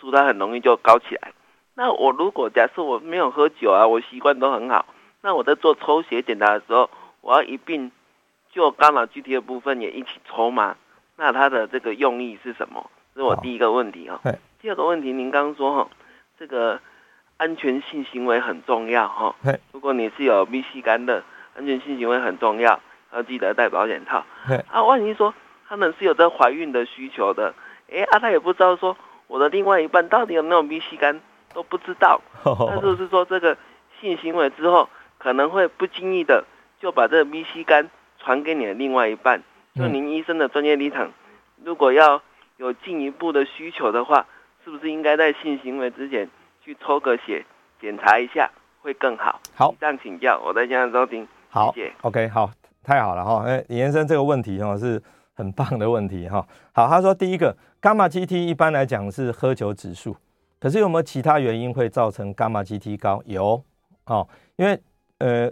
[0.00, 1.32] 数它很容易就高起来。
[1.74, 4.86] 那我如果假设我没有喝酒啊，我习惯都很好，
[5.20, 6.88] 那我在做抽血检查的时候，
[7.20, 7.92] 我要一并。
[8.52, 10.76] 就伽马 GT 的部分也一起抽吗？
[11.16, 12.90] 那它的这个用意是什么？
[13.14, 14.20] 这是我第一个问题哈。
[14.60, 15.90] 第二个问题，您刚刚说哈，
[16.38, 16.80] 这个
[17.36, 19.34] 安全性行为很重要哈。
[19.72, 21.22] 如果你是有 B C 肝的，
[21.56, 22.80] 安全性行为很重要，
[23.12, 24.24] 要记得戴保险套。
[24.70, 25.32] 啊，万一说
[25.68, 27.54] 他们是有这怀孕的需求的，
[27.92, 31.20] 哎啊，他也不知道说我的另外一半到底有没有 B C 肝
[31.54, 32.20] 都不知道。
[32.44, 33.56] 那是不是说这个
[34.00, 36.44] 性行为之后，可能会不经意的
[36.80, 37.90] 就把这个 B 型肝
[38.22, 39.42] 传给你的另外一半。
[39.74, 41.12] 就您医生的专业立场，
[41.64, 42.20] 如果要
[42.56, 44.26] 有进一步的需求的话，
[44.64, 46.28] 是不是应该在性行为之前
[46.60, 47.46] 去抽个血
[47.80, 49.40] 检查一下会更好？
[49.54, 51.26] 好，这样请教，我在现场收听。
[51.48, 51.92] 好，谢谢。
[52.02, 52.50] OK，好，
[52.82, 53.44] 太好了哈。
[53.46, 55.00] 哎，李先生这个问题哈是
[55.34, 56.44] 很棒的问题哈。
[56.74, 60.16] 好，他说第一个，伽马 GT 一般来讲是喝酒指数，
[60.58, 63.22] 可是有没有其他原因会造成伽马 GT 高？
[63.24, 63.62] 有
[64.06, 64.78] 哦，因为
[65.18, 65.48] 呃，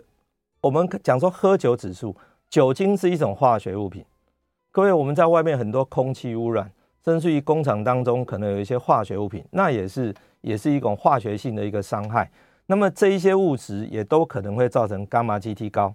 [0.60, 2.16] 我们讲说喝酒指数。
[2.50, 4.02] 酒精是一种化学物品，
[4.72, 6.70] 各位，我们在外面很多空气污染，
[7.04, 12.30] 甚至于工厂当中可能有一些化学物品，那也是也是一种化学性的一个伤害。
[12.64, 15.94] 那么这一些物质也都可能会造成伽马 GT 高，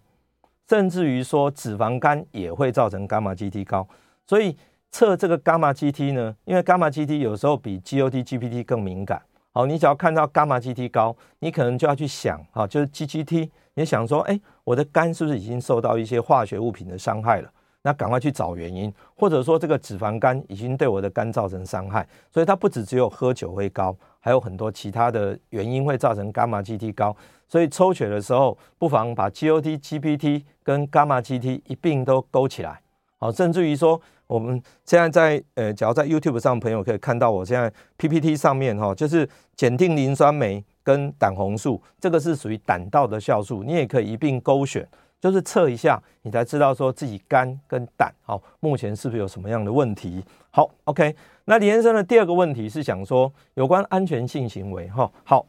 [0.69, 3.87] 甚至于说脂肪肝也会造成伽马 GT 高。
[4.27, 4.55] 所以
[4.91, 9.19] 测这个伽马 GT 呢，因为伽马 GT 有时候比 GOT、GPT 更敏感。
[9.51, 13.49] 好，你只要看到伽马 GT 高，你可能就要去想，哈，就是 GGT。
[13.75, 17.49] 你想说，哎，我的肝是不是已经受到一些化学物品的伤害了？
[17.85, 27.13] 那赶快去找原因，或者说这个脂肪肝已经对我的肝造成伤害，所以它不只只有喝酒会高，还有很多其他的原因会造成伽马 GT 高。
[27.45, 32.79] 所以抽血的时候，不妨把 GOT、GPT 跟伽马 GT 一并都勾起来。
[33.19, 33.99] 好，甚至于说，
[34.33, 40.63] 我们现在在呃，只要在 YouTube 上，朋友可以看到我现在 PPT 上面哈，就是检定磷酸酶。
[40.85, 44.85] 跟胆红素，这个是属于胆道的酵素，你也可以一并勾选，
[45.17, 50.21] 就是测一下，你才知道说自己肝跟胆好，目前是不是有什么样的问题？
[50.51, 51.15] 好，OK。
[51.45, 55.09] 那李先生的第二个问题是想说有关安全性行为哈。
[55.23, 55.45] 好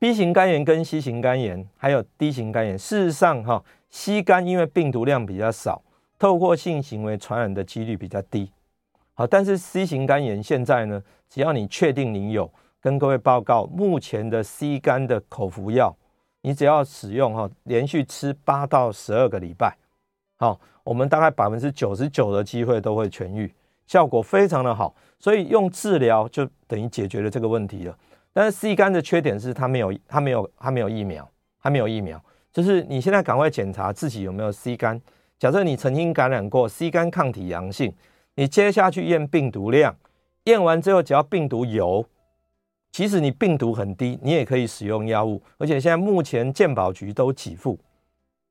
[0.00, 5.80] ，B 型肝炎跟 C 型肝炎还有 D 型肝炎，事实上哈，C 肝因为病毒量比较少，
[6.20, 8.52] 透过性行为传染的几率比较低。
[9.14, 12.48] 好，但是 C 型肝炎现在呢，只要你确定你有。
[12.82, 15.94] 跟各位报告，目前的 C 肝的口服药，
[16.40, 19.76] 你只要使用哈，连续吃八到十二个礼拜，
[20.38, 23.52] 好，我们大概百分之九十九的机会都会痊愈，
[23.86, 24.94] 效果非常的好。
[25.18, 27.94] 所以用治疗就等于解决了这个问题了。
[28.32, 31.28] 但是 C 肝的缺点是它没有，它没有，它没有疫苗，
[31.62, 32.18] 它没有疫苗。
[32.50, 34.98] 就是你现在赶快检查自己有没有 C 肝。
[35.40, 37.90] 假设你曾经感染过 C 肝抗体阳性，
[38.34, 39.96] 你接下去验病毒量，
[40.44, 42.04] 验完之后只要病毒有。
[42.92, 47.78] 即使你病毒很低，你也可以使用药物，而且现在目前健保局都给付。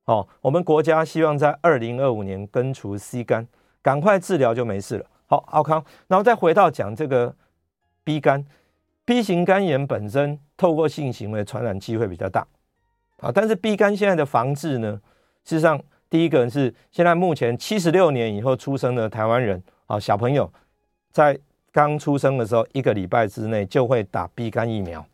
[0.06, 3.46] 哦，我们国家希望在二零二五年根除 C 肝，
[3.80, 5.06] 赶快治疗就没事了。
[5.26, 7.32] 好，奥康，然后再回到讲这个
[8.02, 8.44] B 肝
[9.04, 12.44] ，B 型肝炎本身透过性行为传染机会比较大
[13.18, 15.00] 啊，但是 B 肝现在的防治呢，
[15.44, 20.52] 事实上第一个是现在目前七十六年以后出生的台湾人啊，小朋友
[21.10, 21.38] 在。
[21.72, 25.06] 刚出生的时候，一个礼拜之内就会打 B 肝疫苗，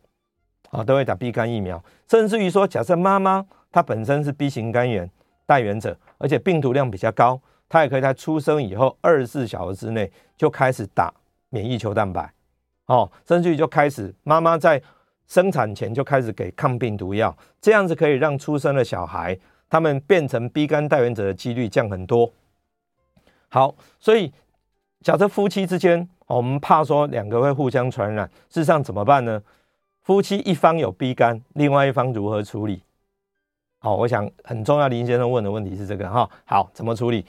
[0.71, 1.79] 啊，都会打 B 肝疫苗。
[2.09, 5.07] 甚至于说，假设妈妈她本身是 B 型肝炎
[5.45, 11.13] 带原者，而且病毒量比较高，她也可以在出生以后二十四小时之内就开始打
[11.49, 12.33] 免疫球蛋白，
[12.87, 14.81] 哦，甚至于就开始妈妈在
[15.27, 19.37] 生产前就开始给抗病毒药，这样子可以让出生的小孩
[19.69, 22.31] 他们变成 B 肝带原者的几率降很多。
[23.49, 24.31] 好，所以
[25.01, 26.07] 假设夫妻之间。
[26.27, 29.41] 我们怕说两个会互相传染，事实上怎么办呢？
[30.01, 32.81] 夫妻一方有 B 肝，另外一方如何处理？
[33.79, 34.89] 好，我想很重要。
[34.89, 36.29] 林先生问的问题是这个哈。
[36.43, 37.25] 好，怎么处理？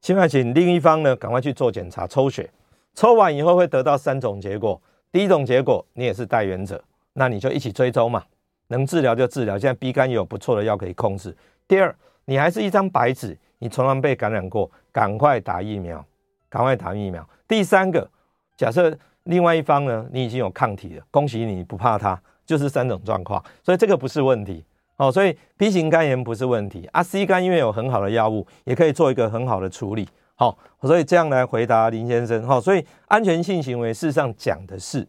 [0.00, 2.48] 现在请另一方呢，赶快去做检查，抽血，
[2.94, 4.80] 抽完以后会得到三种结果。
[5.10, 6.80] 第一种结果，你也是带原者，
[7.14, 8.22] 那你就一起追踪嘛，
[8.68, 9.58] 能治疗就治疗。
[9.58, 11.36] 现在 B 肝有不错的药可以控制。
[11.68, 16.04] 第二，你还是一张白纸，你从来被感染过，赶快打疫苗，
[16.48, 17.28] 赶快打疫苗。
[17.48, 18.08] 第三个。
[18.56, 24.64] 假设另外一方呢，你已经有抗体了，恭喜你不怕它，就是三种状况，所以这个不是问题
[24.96, 25.12] 哦。
[25.12, 30.08] 所以 B 型肝炎不是问题啊，C 肝因为有很好的药物，也可以做一个很好的处理。
[30.36, 32.46] 好，所以这样来回答林先生。
[32.46, 35.06] 好，所以安全性行为事实上讲的是，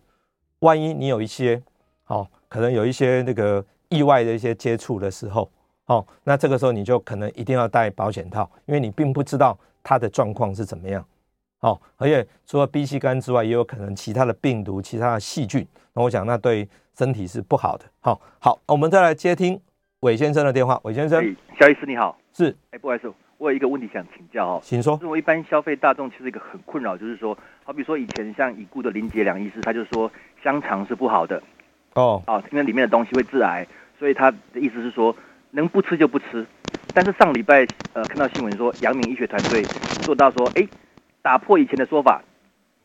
[0.59, 1.63] 万一你有一些
[2.03, 5.49] 好，可能有一些那个意外的一些接触的时候，
[5.88, 11.04] 哦，那这个时候你就可能一定要戴保险套，因为你并不知道它的状况是怎么样。
[11.62, 15.65] 哦，而且除了 B 型肝之外，也有可能其他的病毒、其他的细菌。
[15.93, 17.86] 那我想，那对身体是不好的。
[18.00, 19.60] 好，好，我们再来接听
[20.02, 20.80] 韦先生的电话。
[20.84, 21.19] 韦先生，
[21.60, 25.00] 肖医师你好，是，哎，不好意思，我有一个问题想请教哦，请说。
[25.02, 30.12] 我一般消费大众其实一个很困扰，就是说，好比说以前像已故的林杰良医师，他就说
[30.43, 31.41] 香肠是不好的
[31.95, 33.65] 哦，哦，因为里面的东西会致癌，
[33.97, 35.15] 所以他的意思是说
[35.51, 36.45] 能不吃就不吃。
[36.93, 39.63] 但是上礼拜呃看到新闻说，阳明医学团队
[40.03, 40.67] 做到说，哎。
[41.19, 42.21] 打破以前的说法，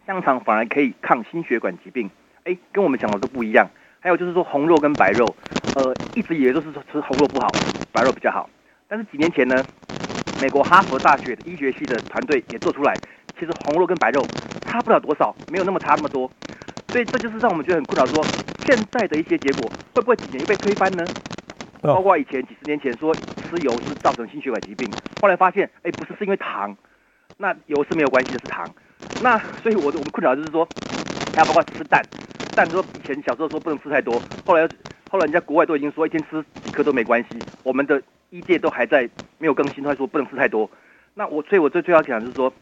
[0.05, 2.11] 香肠反而可以抗心血管疾病，
[2.42, 3.70] 哎，跟我们讲的都不一样。
[4.01, 5.33] 还有就是说红肉跟白肉，
[5.77, 7.48] 呃，一直以为都是说吃红肉不好，
[7.92, 8.51] 白肉比较好。
[8.88, 9.64] 但是几年前呢，
[10.40, 12.98] 美国哈佛大学医学系的团队也做出来，
[13.38, 14.27] 其实红肉跟白肉
[14.62, 16.29] 差不了多少，没有那么差那么多。
[16.88, 18.25] 所以这就是让我们觉得很困扰，说
[18.66, 21.07] 现在的一些结果会不会几年又被推翻呢？
[21.83, 26.77] 包括以前几十年前说吃油是造成心血管疾病，后来发现哎不是，是因为糖，
[27.37, 28.73] 那油是没有关系的，是糖。
[29.18, 30.66] 那所以我我们困扰就是说，
[31.35, 32.07] 还有包括吃蛋，
[32.55, 34.68] 蛋说以前小时候说不能吃太多，后来
[35.09, 40.71] 后来人家国外都已经说一天吃几颗都没关系，我们的医界都还在没有更新，他说不能吃太多。
[41.14, 42.53] 那我所以我最最要讲就是说，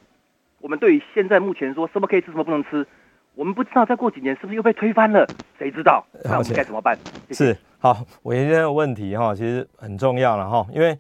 [0.61, 2.87] 我们对于现在目前说什么可以吃什么不能吃。
[3.35, 5.27] 我们不知道再过几年是不是又被推翻了，
[5.59, 6.05] 谁知道？
[6.25, 6.99] 那我们该怎么办？
[7.29, 7.47] 谢谢。
[7.47, 10.97] 是好，我今天的问题哈，其实很重要了哈，因为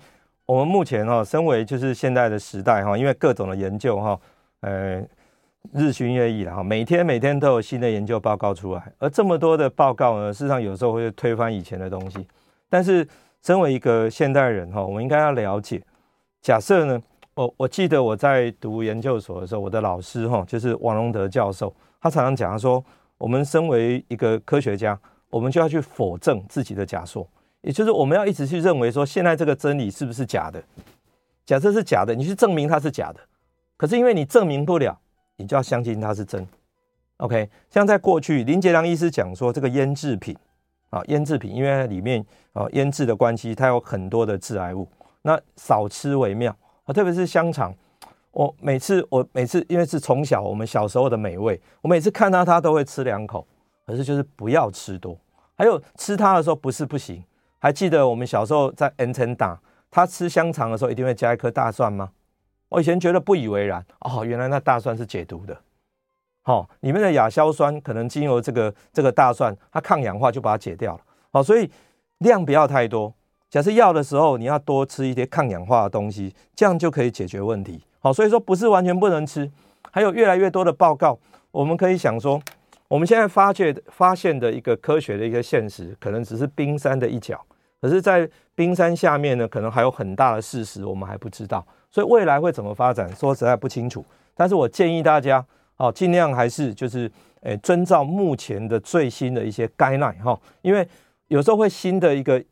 [0.46, 4.18] 我们目前哈，身为就是现在的时代哈，因为各种的研究哈，
[4.60, 5.02] 呃，
[5.74, 12.26] 日新月异了哈，每天每天都有新的研究报告出来，而这么多的报告呢，事实上有时候会推翻以前的东西。
[12.70, 13.06] 但是，
[13.42, 15.82] 身为一个现代人哈，我们应该要了解，
[16.40, 17.02] 假设呢，
[17.34, 21.74] 我我记得我在读研究所的时候，我的老师哈，就是王荣德教授。
[22.00, 22.82] 他常常讲，他说
[23.18, 27.28] ：“我们身为一个科学家，我们就要去否证自己的假说，
[27.60, 30.62] 也就是我们要一直去认为说，现在这个真理是不是假的？
[31.44, 33.20] 假设是假的，你去证明它是假的。
[33.76, 34.98] 可是因为你证明不了，
[35.36, 36.46] 你就要相信它是真。
[37.18, 40.34] OK，像在过去，林杰良医师讲说，这个腌制品
[40.88, 44.88] 啊，腌制品因为里面啊腌制的关系，它有很多的致癌物，
[45.20, 47.74] 那少吃为妙啊，特别是香肠。”
[48.32, 53.46] 我每次，我每次，因为是从小我们小时候的美味，我每次看到它都会吃两口，
[53.86, 55.18] 可是就是不要吃多。
[55.56, 57.22] 还有吃它的时候不是不行，
[57.58, 62.10] 还记得我们小时候在 N 城打他吃香肠的时候一定会加一颗大蒜吗？
[62.68, 65.56] 我以前觉得不以为然哦，原来那大蒜是解毒的。
[66.42, 71.00] 好、哦，里面的亚硝酸可能经由这个这个大蒜，它抗氧化就把它解掉了。
[71.32, 71.68] 好、哦，所以
[72.18, 73.12] 量不要太多。
[73.50, 77.82] 假设要的时候，你要多吃一些抗氧化的东西，这样就可以解决问题。
[78.02, 79.48] 好，所以说不是完全不能吃，
[79.92, 81.18] 还有越来越多的报告，
[81.50, 82.40] 我们可以想说，
[82.88, 87.38] 我们现在发觉发现的一个科学的一个现实，可能只是冰山的一角，
[87.78, 94.02] 可是，在冰山下面呢，可能还有很大的事实我们还不知道，所以未来会怎么发展，说实在不清楚。
[94.34, 95.44] 但是我建议大家，
[95.76, 97.10] 哦，尽量还是就是，
[97.42, 100.88] 诶，遵照目前的最新的一些 guideline 哈，因为
[101.28, 102.42] 有时候会新的一个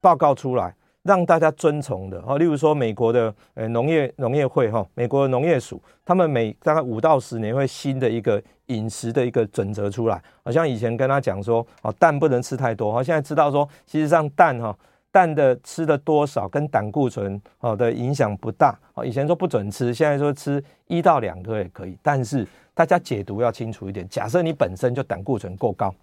[0.00, 0.74] 报告出来。
[1.08, 14.76] 让大家遵从的，例如说美国的呃农业农业会哈，美国的农业署，他们每大概五到十年会新的一个饮食的一个准则出来，好像以前跟他讲说，哦蛋不能吃太多，哈，现在知道说，其实上蛋哈
[15.10, 25.94] 蛋的吃的多少跟胆固醇哦的影响不大，哦以前说不准吃，现在说吃一到两颗也可以，但是大家解读要清楚一点，假设你本身就胆固醇过高，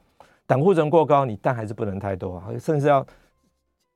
[0.47, 3.05] 胆固醇过高，你蛋还是不能太多，甚至要。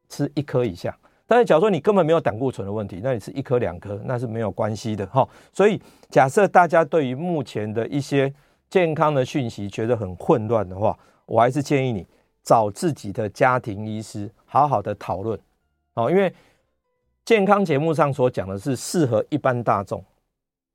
[0.09, 5.27] 吃一颗以下，但是假如说你根本没有胆固醇的问题，那你吃一颗两颗那是没有关系的哈。
[5.53, 8.33] 所以假设大家对于目前的一些
[8.69, 12.05] 健康的讯息觉得很混乱的话，我还是建议你
[12.43, 15.39] 找自己的家庭医师好好的讨论
[15.93, 16.09] 哦。
[16.09, 16.33] 因为
[17.23, 20.03] 健康节目上所讲的是适合一般大众，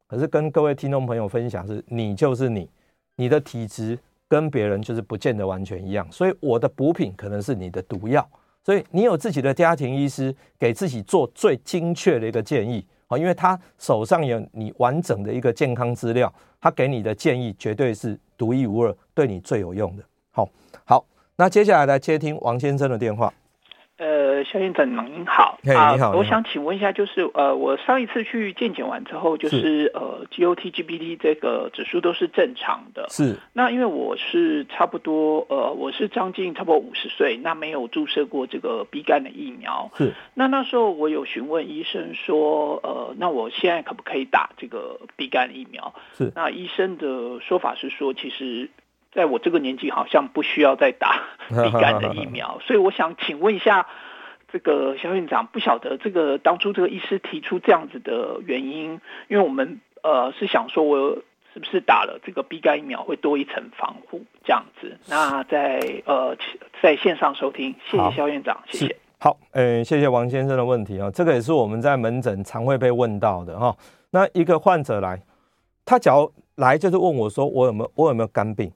[0.07, 2.71] 可是跟各位听众朋友分享是，你就是你，
[3.17, 8.25] 你的体质跟别人就是不见得完全一样，所以我的补品可能是你的毒药。
[8.65, 20.03] 所以你有自己的家庭医师，给自己做最精确的一个建议啊，因为他手上有你完整的一个健康资料，他给你的建议绝对是独一无二，对你最有用的。
[20.31, 20.49] 好，
[20.85, 21.05] 好，
[21.37, 23.33] 那接下来来接听王先生的电话。
[24.45, 33.37] 呃，萧院长您好，嘿，你好，我想请问一下，就是呃，我上一次去健检完之后，就是，是呃，GOT、GPT 这个指数都是正常的，是。
[33.53, 40.13] 那因为我是差不多呃，我是将近差不多五十岁，那没有注射过这个 B 肝的疫苗，是。
[40.35, 45.95] 那那时候我有询问医生说，呃，那我现在可不可以打这个 B 肝疫苗？
[46.17, 46.33] 是。
[46.35, 48.71] 那医生的说法是说，其实。
[49.15, 53.87] 在我这个年纪，好像不需要再打 乙肝的疫苗，所以我想请问一下，
[54.55, 61.19] 这个肖院长，不晓得这个当初这个医师提出这样子的原因，因为我们呃是想说，我
[61.53, 64.97] 是不是打了这个 B 肝疫苗会多一层防护这样子？
[65.09, 66.37] 那在呃
[66.81, 68.97] 在线上收听，谢谢肖院长，谢谢。
[69.19, 73.77] 好，呃，谢谢王先生的问题啊，这个也是我们在门诊常会被问到的哈。
[74.11, 75.21] 那一个患者来，
[75.85, 78.71] 他只要来就是问我说，我有没有我有没有肝病？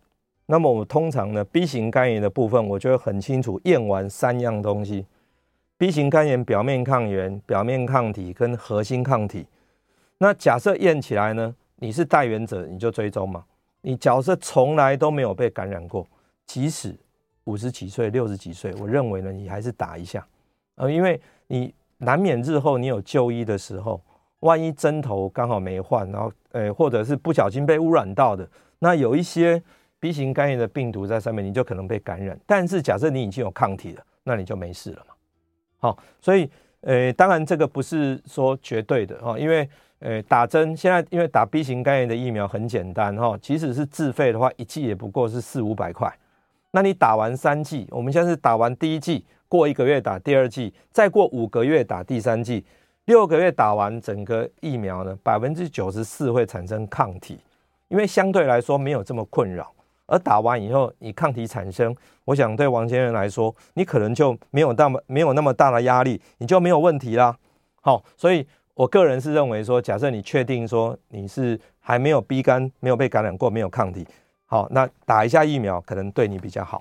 [0.47, 5.07] 那么我们通常呢，B 型肝炎的部分，我就会很清楚验完三样东西
[5.79, 9.47] ：B 型肝炎表面抗原、表面抗体跟核心抗体。
[10.19, 13.45] 那假设验起来呢，你是带原者，你就追踪嘛。
[13.81, 16.05] 你假设从来都没有被感染过，
[16.45, 16.95] 即使
[17.45, 20.27] 五十几岁、六十几岁，我认为呢，你还是打一下，
[20.75, 24.03] 呃，因为你难免日后你有就医的时候，
[24.41, 28.47] 万一针头刚好没换，然后呃，或者是不小心被污染到的，
[28.81, 29.63] 那有一些
[30.01, 32.39] B 型肝炎的病毒在上面，你就可能被感染。
[32.45, 35.15] 但是假设你已经有抗体了，那你就没事了嘛。
[35.79, 36.51] 好，所以
[36.83, 39.69] 呃，当然这个不是说绝对的哈，因为。
[40.01, 46.09] 呃，打针现在因为打 B 型肝炎的疫苗很简单哈，即使是自费的话，一剂也不过是四五百块。
[46.71, 52.65] 那你打完三剂，我们现在是打完第一剂，过一个月打第二剂，再过五个月打第三剂，
[53.07, 57.41] 六个月打完整个疫苗呢，百分之九十四会产生抗体，
[57.89, 59.75] 因为相对来说没有这么困扰。
[60.09, 61.95] 而打完以后，你抗体产生，
[62.25, 67.37] 我想对王先生来说，你可能就没有那么没有那么大的压力，你就没有问题啦。
[67.81, 68.45] 好，所以。
[68.79, 74.07] 我个人是认为说，假设你确定说你是还没有 B 肝，没有被感染过，没有抗体，
[74.47, 76.81] 好，那打一下疫苗可能对你比较好。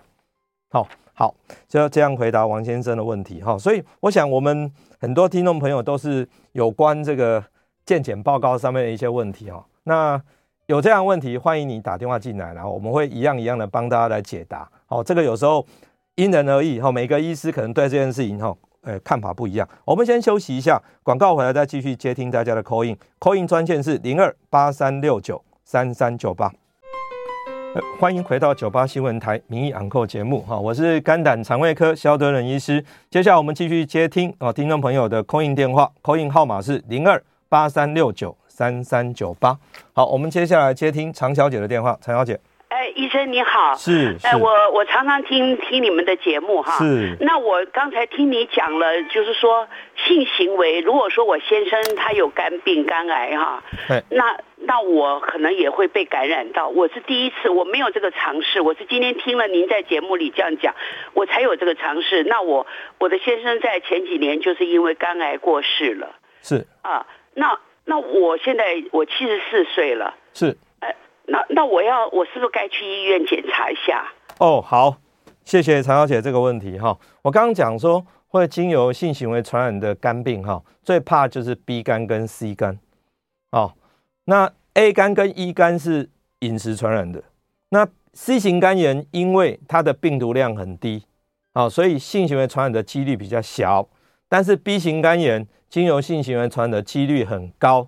[0.70, 1.34] 好，好，
[1.68, 3.58] 就这样回答王先生的问题哈。
[3.58, 7.44] 所以我想我们很多听众朋友都是有关这个
[7.84, 9.66] 健检报告上面的一些问题哈。
[9.86, 10.22] 那
[10.68, 14.70] 有这样问题，欢迎你打电话进来，然后我们会一样一样的帮大家来解答。
[14.86, 15.66] 好，这个有时候
[16.16, 18.54] 因人而异哈，每个医师可能对这件事情哈。
[18.82, 19.68] 呃，看法不一样。
[19.86, 22.98] 我们先休息一下，广告回来再继续接听大家的 call in。
[23.20, 26.52] call in 专线是零二八三六九三三九八。
[27.98, 32.84] 欢迎回到九八新闻台名医昂扣节目哈，我是肝胆肠胃科萧德仁医师。
[33.10, 39.56] 接下来我们继续接听哦，听众朋友的 call in 电话，call in 号码是零二八三六九三三九八。
[39.94, 42.40] 好，我们接下来接听常小姐的电话，常小姐。
[42.70, 47.16] 哎，医生你好，是，是，哎，我我常常听听你们的节目哈，是。
[47.20, 53.64] 那我刚才听你讲了，就是说性行为，如果说我先生他有肝病、肝癌哈，
[54.10, 56.68] 那那我可能也会被感染到。
[56.68, 60.74] 我是第一次，我没有这个尝试，我是今天听了您在节目里这样讲，
[61.14, 62.24] 我才有这个尝试。
[62.24, 62.66] 那我
[62.98, 67.06] 我的先生在前几年就是因为肝癌过世了，是啊，
[67.36, 70.58] 那那我现在我七十四岁了，是。
[71.30, 74.06] 那那我要我是不是该去医院检查一下？
[74.40, 74.96] 哦，好，
[75.44, 76.98] 谢谢常小姐这个问题哈。
[77.22, 82.80] 我刚刚讲说会经由性行为传染的肝病哈，最怕就是 B 肝跟 C 肝。
[83.52, 83.74] 哦，
[84.26, 86.10] 那 A 肝跟 E 肝是
[86.40, 87.22] 饮食传染的。
[87.70, 91.04] 那 C 型肝炎因为它的病毒量很低，
[91.54, 93.88] 哦，所以性行为传染的几率比较小。
[94.30, 97.88] 但是 B 型肝炎经由性行为传染的几率很高。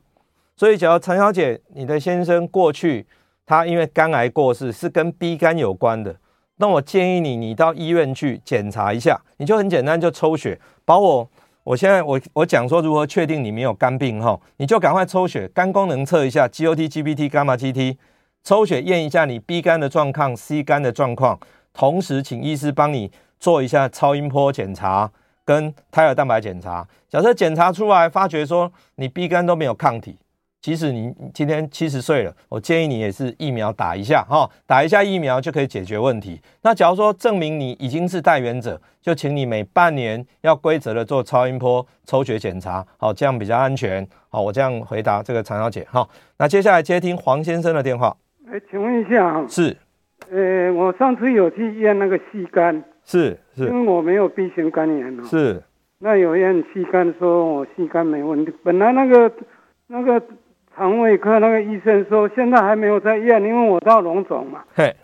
[0.55, 3.07] 所以，假如常小姐你的先生过去，
[3.45, 6.15] 他因为肝癌过世，是跟 B 肝有关的。
[6.57, 10.59] 那我建议你，你到医院去检查一下，你就很简单，就抽血。
[10.83, 11.29] 把我，
[11.63, 17.97] 我现在我我讲说如何确定你没有肝病哈，你就赶快抽血，肝功能测一下，GOT、GPT、伽马 GT，
[18.43, 21.39] 抽血验一下你 B 肝的状况、C 肝的状况，
[21.73, 23.09] 同时请医师帮你
[23.39, 25.09] 做一下超音波检查
[25.49, 26.87] 跟胎儿蛋白检查。
[27.09, 30.15] 假设检查出来发觉说你 B 肝都没有抗体。
[30.61, 36.39] 即使你今天七十岁了，我建议你也是疫苗打一下哈，打一下疫苗就可以解决问题。
[36.61, 44.07] 那假如说证明你已经是带原者，就请你每半年要规则的做超音波抽血检查，好，这样比较安全。
[44.27, 46.07] 好，我这样回答这个常小姐哈。
[46.37, 48.15] 那接下来接听黄先生的电话。
[48.51, 49.75] 哎，请问一下，是，
[50.29, 55.64] 呃，我上次有去验那个 C 肝，是是，因为我没有 B 型肝炎，是，
[55.99, 59.32] 那有验 C 肝说我 C 肝没问题，本来那个
[59.88, 60.22] 那个。
[60.76, 64.64] 肠胃科那个医生说，现在还没有在验，因为我到龙总嘛。
[64.74, 64.95] 嘿，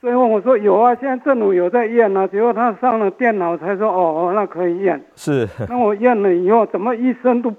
[0.00, 2.24] 最后我说有啊，现在政府有在验啊。
[2.28, 5.04] 结果他上了电脑才说，哦，那可以验。
[5.16, 5.48] 是。
[5.68, 7.52] 那我验了以后，怎么医生都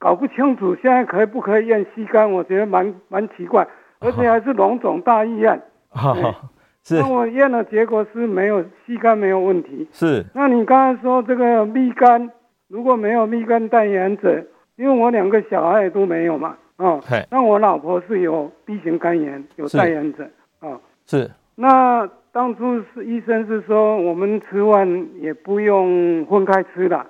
[0.00, 2.32] 搞不清楚，现在可以不可以验 C 肝？
[2.32, 3.64] 我觉得蛮蛮奇怪，
[4.00, 5.62] 而且还是龙总大医院。
[6.90, 7.00] 是。
[7.00, 9.86] 那我验了结果是没有 C 肝没有问题。
[9.92, 10.24] 是。
[10.34, 12.28] 那你刚才说这个 B 肝
[12.66, 16.56] 如果没有 B 肝代言者，因为我两个小孩都没有嘛。
[16.78, 20.28] 哦，那我老婆是有 B 型肝炎，有代言者，
[20.60, 21.30] 哦，是。
[21.54, 27.06] 那当初是医生是说我们吃饭也不用分开吃的，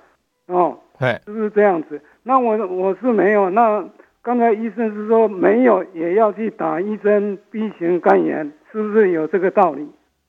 [0.47, 0.77] 哦，
[1.25, 1.99] 是不是这样子？
[2.21, 3.49] 那我我是没有。
[3.49, 3.83] 那
[4.23, 9.87] 刚才医生是说没有也要去打一针 B 型肝炎，是不是有这个道理？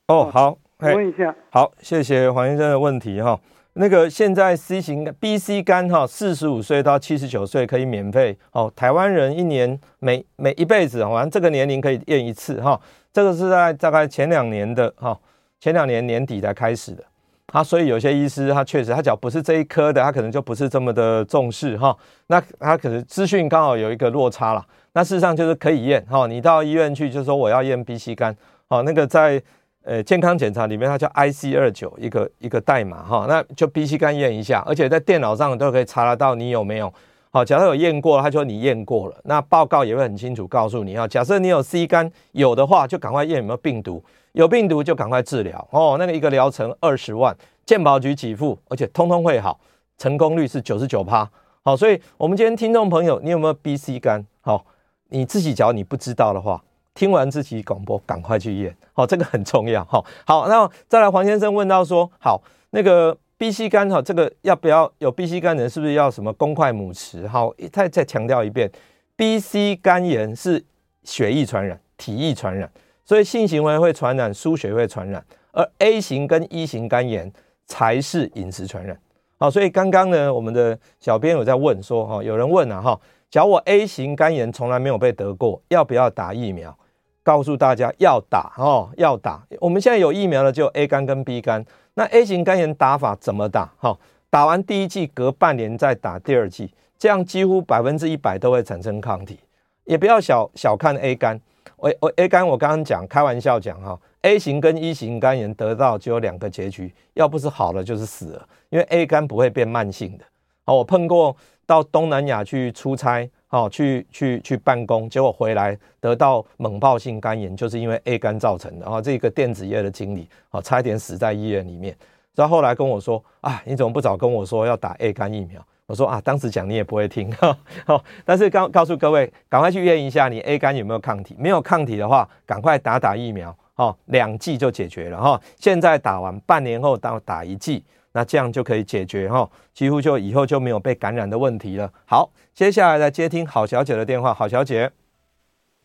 [0.08, 1.34] 哦，好，问一下。
[1.50, 3.38] 好，谢谢黄先生的问题哈。
[3.74, 8.72] 那个现在 C 型 B、C 肝哈，四十五岁到七十九岁可以免费哦。
[8.74, 12.80] 台湾人一年每每一辈子好像这个年龄可以验一次哈。
[13.12, 15.18] 这个是在大概前两年的哈，
[15.60, 17.04] 前两年年底才开始的。
[17.52, 21.96] 他所以有些医师他确实他只要不是这一科的，他可能就不是这么的重视哈。
[22.28, 24.64] 那他可能资讯刚好有一个落差了。
[24.94, 28.34] 那事实上就是可以验哈，你到医院去就说我要验 B、C 肝，
[28.66, 29.42] 好，那个在。
[29.84, 36.94] 呃健康检查里面，它叫 IC 二九一个一个代码哈，那就 B C 肝验一下，而且在电脑上都可以查得到你有没有。
[37.30, 41.08] 好，假设有验过，他说你验过了，那报告也会很清楚告诉你哈。
[41.08, 44.00] 假设你有 C 肝有的话，就赶快验有没有病毒，
[44.32, 45.96] 有病毒就赶快治疗哦。
[45.98, 49.58] 那个一个疗程二十万，健保局给付，而且通通会好，
[49.96, 51.28] 成功率是九十九趴。
[51.62, 54.26] 好，所以我们今天听众朋友，你有没有 B、C 肝？
[54.40, 54.64] 好，
[55.08, 56.62] 你自己只要你不知道的话，
[56.94, 58.76] 听完这期广播赶快去验。
[58.92, 59.84] 好，这个很重要。
[59.84, 63.16] 好，好，那再来黄先生问到说，好，那个。
[63.38, 67.26] B C 肝哈，这个要不要有 B C 肝的人是不是要什么公筷母匙？
[67.26, 68.70] 好，再再强调一遍
[69.16, 70.64] ，B C 肝炎是
[71.02, 72.70] 血液传染、体液传染，
[73.04, 77.30] 所以性行为会传染，输血会传染，而 A 型跟 E 型肝炎
[77.66, 78.98] 才是饮食传染。
[79.38, 83.00] 好，所以刚刚呢，我们的小编有在问说，哈，有人问啊，哈，
[83.30, 86.76] 假如我 A 型肝炎从来没有被得过，要不要打疫苗？
[87.24, 89.46] 告诉大家要打哦，要打。
[89.60, 91.64] 我们现在有疫苗的就 A 肝跟 B 肝。
[91.94, 93.72] 那 A 型肝炎打法怎么打？
[93.78, 93.96] 哈，
[94.28, 99.38] 打完第一剂隔半年再打第二剂，这样几乎百分之一百都会产生抗体。
[99.84, 101.40] 也不要小小看 A 肝，
[101.82, 110.24] 我我 A 肝我刚刚讲开玩笑讲哈，A 型跟 E 型肝炎得到就有两个结局，要不是好了就是死了，因为 A 肝不会变慢性的。
[110.64, 113.28] 好，我碰过到东南亚去出差。
[113.48, 118.86] 哦，去去去办公，结果回来得到猛爆性肝炎，就是因为 A 肝造成的。
[118.86, 121.94] 啊，这个电子业的经理，啊，差一点死在医院里面。
[122.34, 125.62] 然后后来跟我说，啊，你怎么不早跟我说要打 A 肝疫苗？
[125.86, 127.30] 我说啊，当时讲你也不会听。
[127.84, 131.36] 好，但是告告诉各位，赶快去验一下你 A 肝有没有抗体。
[131.38, 133.56] 没有抗体的话，赶快打打疫苗。
[133.74, 135.20] 哦，两剂就解决了。
[135.20, 137.84] 哈，现在打完，半年后到打一剂。
[138.14, 141.90] 那这样就可以解决哈，几乎就以后就没有被感染的问题了。
[142.04, 144.34] 好，接下来来接听郝小姐的电话。
[144.34, 144.92] 郝小姐，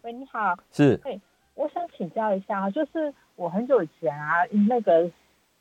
[0.01, 1.17] 喂，你好，是，对，
[1.55, 5.09] 我想请教一下啊，就是我很久以前啊，那个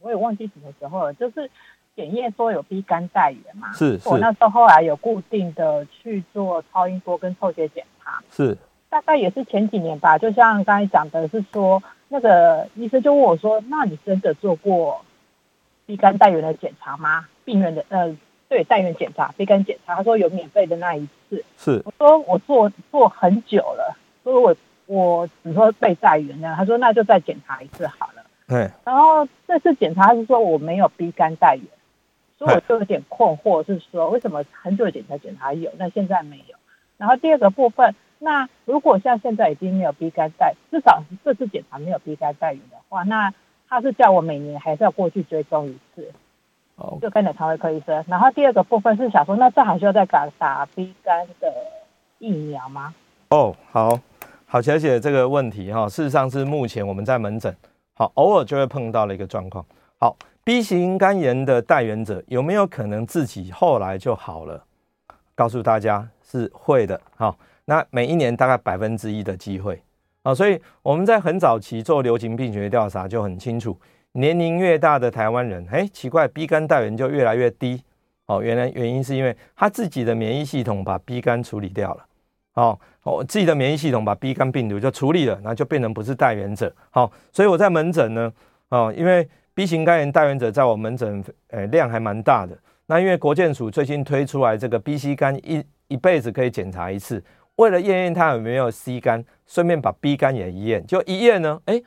[0.01, 1.49] 我也忘记什么时候了，就是
[1.97, 8.57] 检验说有 B 肝带原嘛，是，是，我那时候后来有固定的去做超音波跟抽血检查，是，
[8.91, 15.03] 大概也是前几年吧，就像刚才讲的是说，那个医生就问我说，那你真的做过
[15.87, 17.27] ？B 肝带原的检查吗？
[17.45, 18.15] 病人的呃，
[18.49, 21.43] 对，带原检查，B 肝检查，他说有免费的那一次。
[21.57, 24.55] 是，我说我做做很久了，所以我
[24.87, 28.23] 我只说被带原呢，他说那就再检查一次好了。
[28.49, 28.71] 对。
[28.85, 31.65] 然后这次检查是说我没有 B 肝带原，
[32.39, 36.57] 所以我就有点困惑，是说为什么很久以前才检查有，那现在没有？
[36.99, 43.33] 然后第二个部分，那如果像现在已经没有 B 肝带，至少这次检查没有 B 肝带原的话，那
[43.69, 46.13] 他是叫我每年还是要过去追踪一次，
[46.77, 48.05] 哦，就跟你肠胃科医生。
[48.09, 51.53] 然后第二个部分是想说，那这还需要再打打 B 肝的
[52.19, 52.95] 疫苗吗？
[53.31, 53.99] 哦，好，
[54.47, 55.89] 好，小姐这个问题哈。
[55.89, 57.55] 事实上是目前我们在门诊，
[57.95, 59.65] 好，偶尔就会碰到的一个状况。
[59.99, 60.17] 好
[60.47, 64.63] ，B 型肝炎的带原者有没有可能自己后来就好了？
[65.35, 67.01] 告诉大家是会的。
[67.17, 69.83] 好，那每一年大概百分之一的机会。
[70.23, 73.77] 啊，所以我们在很早期做流行病学调查就很清楚，
[74.13, 77.83] 年龄越大的台湾人，哎，奇怪，B 肝带原就越来越低。
[78.27, 82.07] 哦，原来原因是因为他自己的免疫系统把 B 肝处理掉了。
[82.55, 86.73] 哦，我自己的免疫系统把 B 肝病毒就处理了，那就变成不是带原者。
[86.91, 88.33] 好，所以我在门诊呢，
[88.69, 92.55] 哦，因为 B 型肝炎带原者在我门诊，诶，量还蛮大的。
[92.85, 97.25] 那因为国健署最近推出来这个 B C 肝一一辈子可以检查一次。
[97.55, 101.83] 为了验验他有没有 C 肝，顺便把 B 肝也一验，就一验呢，哎，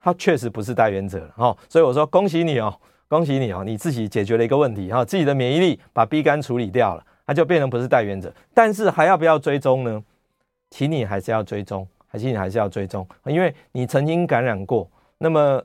[0.00, 10.02] 他确实不是带原者了哈，所以我说恭喜你哦，恭喜你哦，你自己解决了一个问题哈，自己的免疫力把 B 肝处理掉了，他就变成不是带原者，但是还要不要追踪呢？
[10.68, 15.62] 请你还是要追踪，还是你还是要追踪，因为你曾经感染过，那么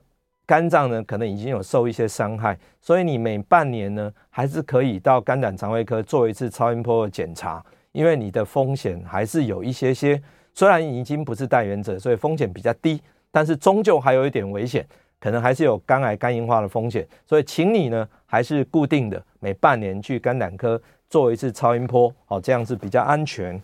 [0.50, 7.64] 肝脏呢可能已经有受一些伤害，所以你每半年呢还是可以到肝胆肠胃科做一次超音波的检查。
[7.92, 10.20] 因为你的风险还是有一些些，
[10.52, 14.84] 虽然已经不是带原者，所以风险比较低，但是终究还有一点危险，
[15.20, 17.06] 可能还是有肝癌、肝硬化的风险。
[17.24, 23.60] 所以，请你呢还是固定的每半年去肝胆科做一次超音波，好，这样是比较安全。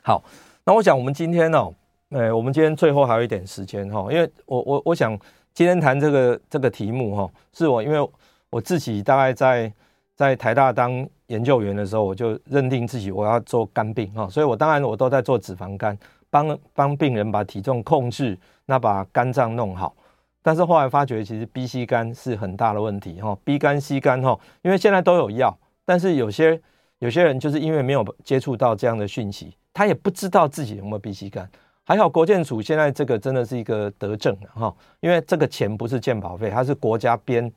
[0.00, 0.24] 好，
[0.64, 1.70] 那我想我们今天哦，
[2.08, 5.18] 呃，我们今天最后还有一点时间哈，因为我我我想
[5.54, 8.08] 今天谈这个这个题目哈，是我因为
[8.50, 9.72] 我自己大概在
[10.14, 11.08] 在台大当。
[11.28, 15.96] 研究员的时候，我就认定自己我要做肝病哈，所以我当然我都在做脂肪肝，
[16.28, 19.96] 帮帮病人把体重控制，那把肝脏弄好。
[20.42, 26.60] 但是后来发觉，其实 B、C 肝是很大的问题哈，B 肝、C 肝哈，因为现在都有药，但是有些
[26.98, 31.48] 有些人就是因为没有接触到这样的讯息，他也不知道自己有没有 B、C 肝
[31.84, 37.50] 还好国健署现在这个真的是一个德政哈，因为这个钱不是健保费，它是国家编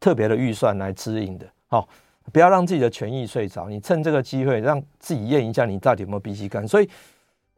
[0.00, 1.46] 特别的预算来支应的。
[1.66, 1.86] 好，
[2.32, 6.66] 不要让自己的权益睡着，你趁这个机会让自己验一下你到底有没有 B 型肝。
[6.66, 6.88] 所以，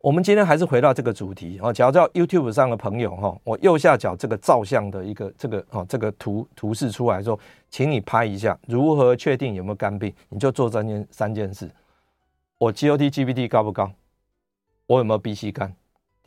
[0.00, 1.72] 我们今天还是回到这个主题哦。
[1.72, 7.38] 假如在 YouTube 上的朋友哈，我右下角这个照相的一个这个哦这个图图示出来说，
[7.68, 10.12] 请你拍一下，如何确定有没有肝病？
[10.28, 11.70] 你就做三件三件事：
[12.58, 13.92] 我 GOT、GPT 高不高？
[14.86, 15.72] 我有没有 B 型肝？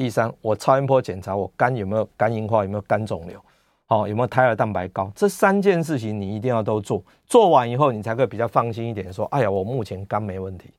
[0.04, 3.42] 第三，我超音波检查我肝有没有肝硬化，有没有肝肿瘤，
[3.86, 5.10] 好，有没有胎儿蛋白高？
[5.16, 10.72] 这三件事情你一定要都做，做完以后你才会比较放心一点，说，哎呀，我目前肝没问题。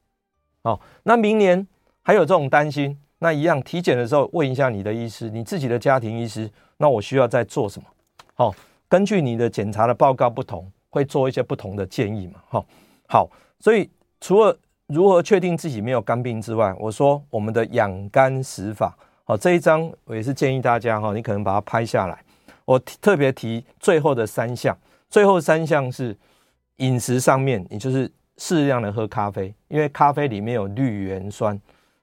[0.60, 1.66] 哦，那明年
[2.02, 7.86] 还有这种担心，那一样体检的时候问一下你的医师，你自己的家庭医师，那我需要再做什么？
[8.34, 8.54] 好，
[8.90, 12.40] 根据你的检查的报告不同，会做一些不同的建议嘛？
[12.46, 12.66] 好，
[13.08, 13.88] 好，所以
[14.20, 14.54] 除了
[14.88, 18.94] 如何确定自己没有肝病之外，我说我们的养肝食法，
[19.26, 22.22] 好，这一张我也是建议大家哈，你可能把它拍下来。
[22.66, 24.76] 我特别提最后的三项，
[25.08, 26.14] 最后三项是
[26.76, 31.58] 饮食上面，你就是适量的喝咖啡，因为咖啡里面有绿原酸。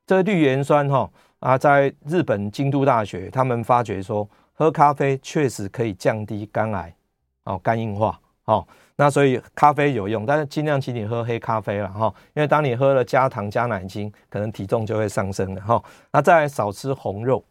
[0.08, 1.10] 这个绿原酸哈
[1.40, 6.94] 啊，在日本京都大学他们发觉说，喝咖啡确实可以降低肝癌
[7.44, 8.66] 哦，肝硬化哦。
[8.98, 15.84] 那所以咖啡有用，但是尽量请你喝黑咖啡了哈，因为当你喝了加糖加奶精，可能体重就会上升了哈。
[16.12, 17.44] 那再来少吃红肉，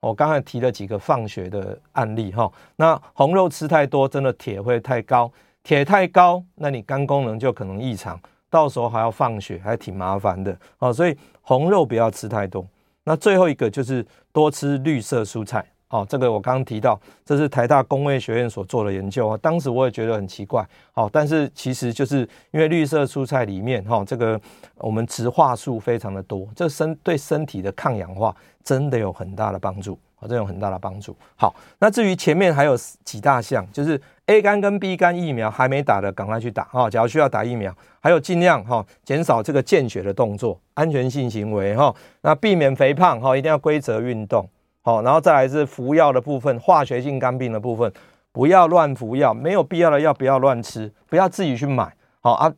[0.00, 2.50] 我刚才提了几个放血的案例哈。
[2.76, 5.32] 那红肉吃太多，真的铁会太高，
[5.62, 8.20] 铁太高，那你肝功能就可能异常，
[8.50, 10.92] 到时候还要放血，还挺麻烦的哦。
[10.92, 12.66] 所以红肉不要吃太多。
[13.04, 15.64] 那最后一个就是多吃绿色蔬菜。
[15.88, 19.38] 哦，这个我刚刚提到，这是台大工卫学院所做的研究啊。
[19.40, 24.38] 当时我也觉得很奇怪，好，但是其实就是因为绿色蔬菜里面哈，这个
[24.76, 31.16] 我们植化素非常的多，这身对身体的抗氧化真的有很大的帮助，啊，这有很大的帮助。
[31.36, 36.90] 好，那至于前面还有几大项，就是 A 肝跟 B 肝疫苗还没打的，赶快去打啊！
[36.90, 44.46] 假如需要打疫苗，还有尽量哈减少这个见血的动作，安全性行为哈，那避免肥胖哈，一定要规则运动。
[44.88, 47.92] 好，然后再来是服药的部分，化学性肝病的部分，
[48.32, 51.92] 不要乱服药，没有必要的药不要乱吃，不要自己去买。
[52.20, 52.50] 好啊，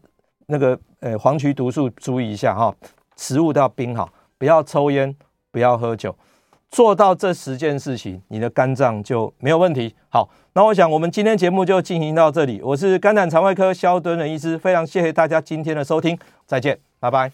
[0.46, 2.72] 那个呃黄曲毒素注意一下哈，
[3.16, 4.08] 食物都要冰好，
[4.38, 5.12] 不要抽烟，
[5.50, 6.14] 不要喝酒，
[6.70, 9.92] 做到这十件事情，你的肝脏就没有问题。
[10.08, 16.16] 好，那我想我们今天节目就进行到这里，我是肝胆肠胃科萧敦仁医师，非常谢谢大家今天的收听，
[16.46, 17.28] 再见，拜拜。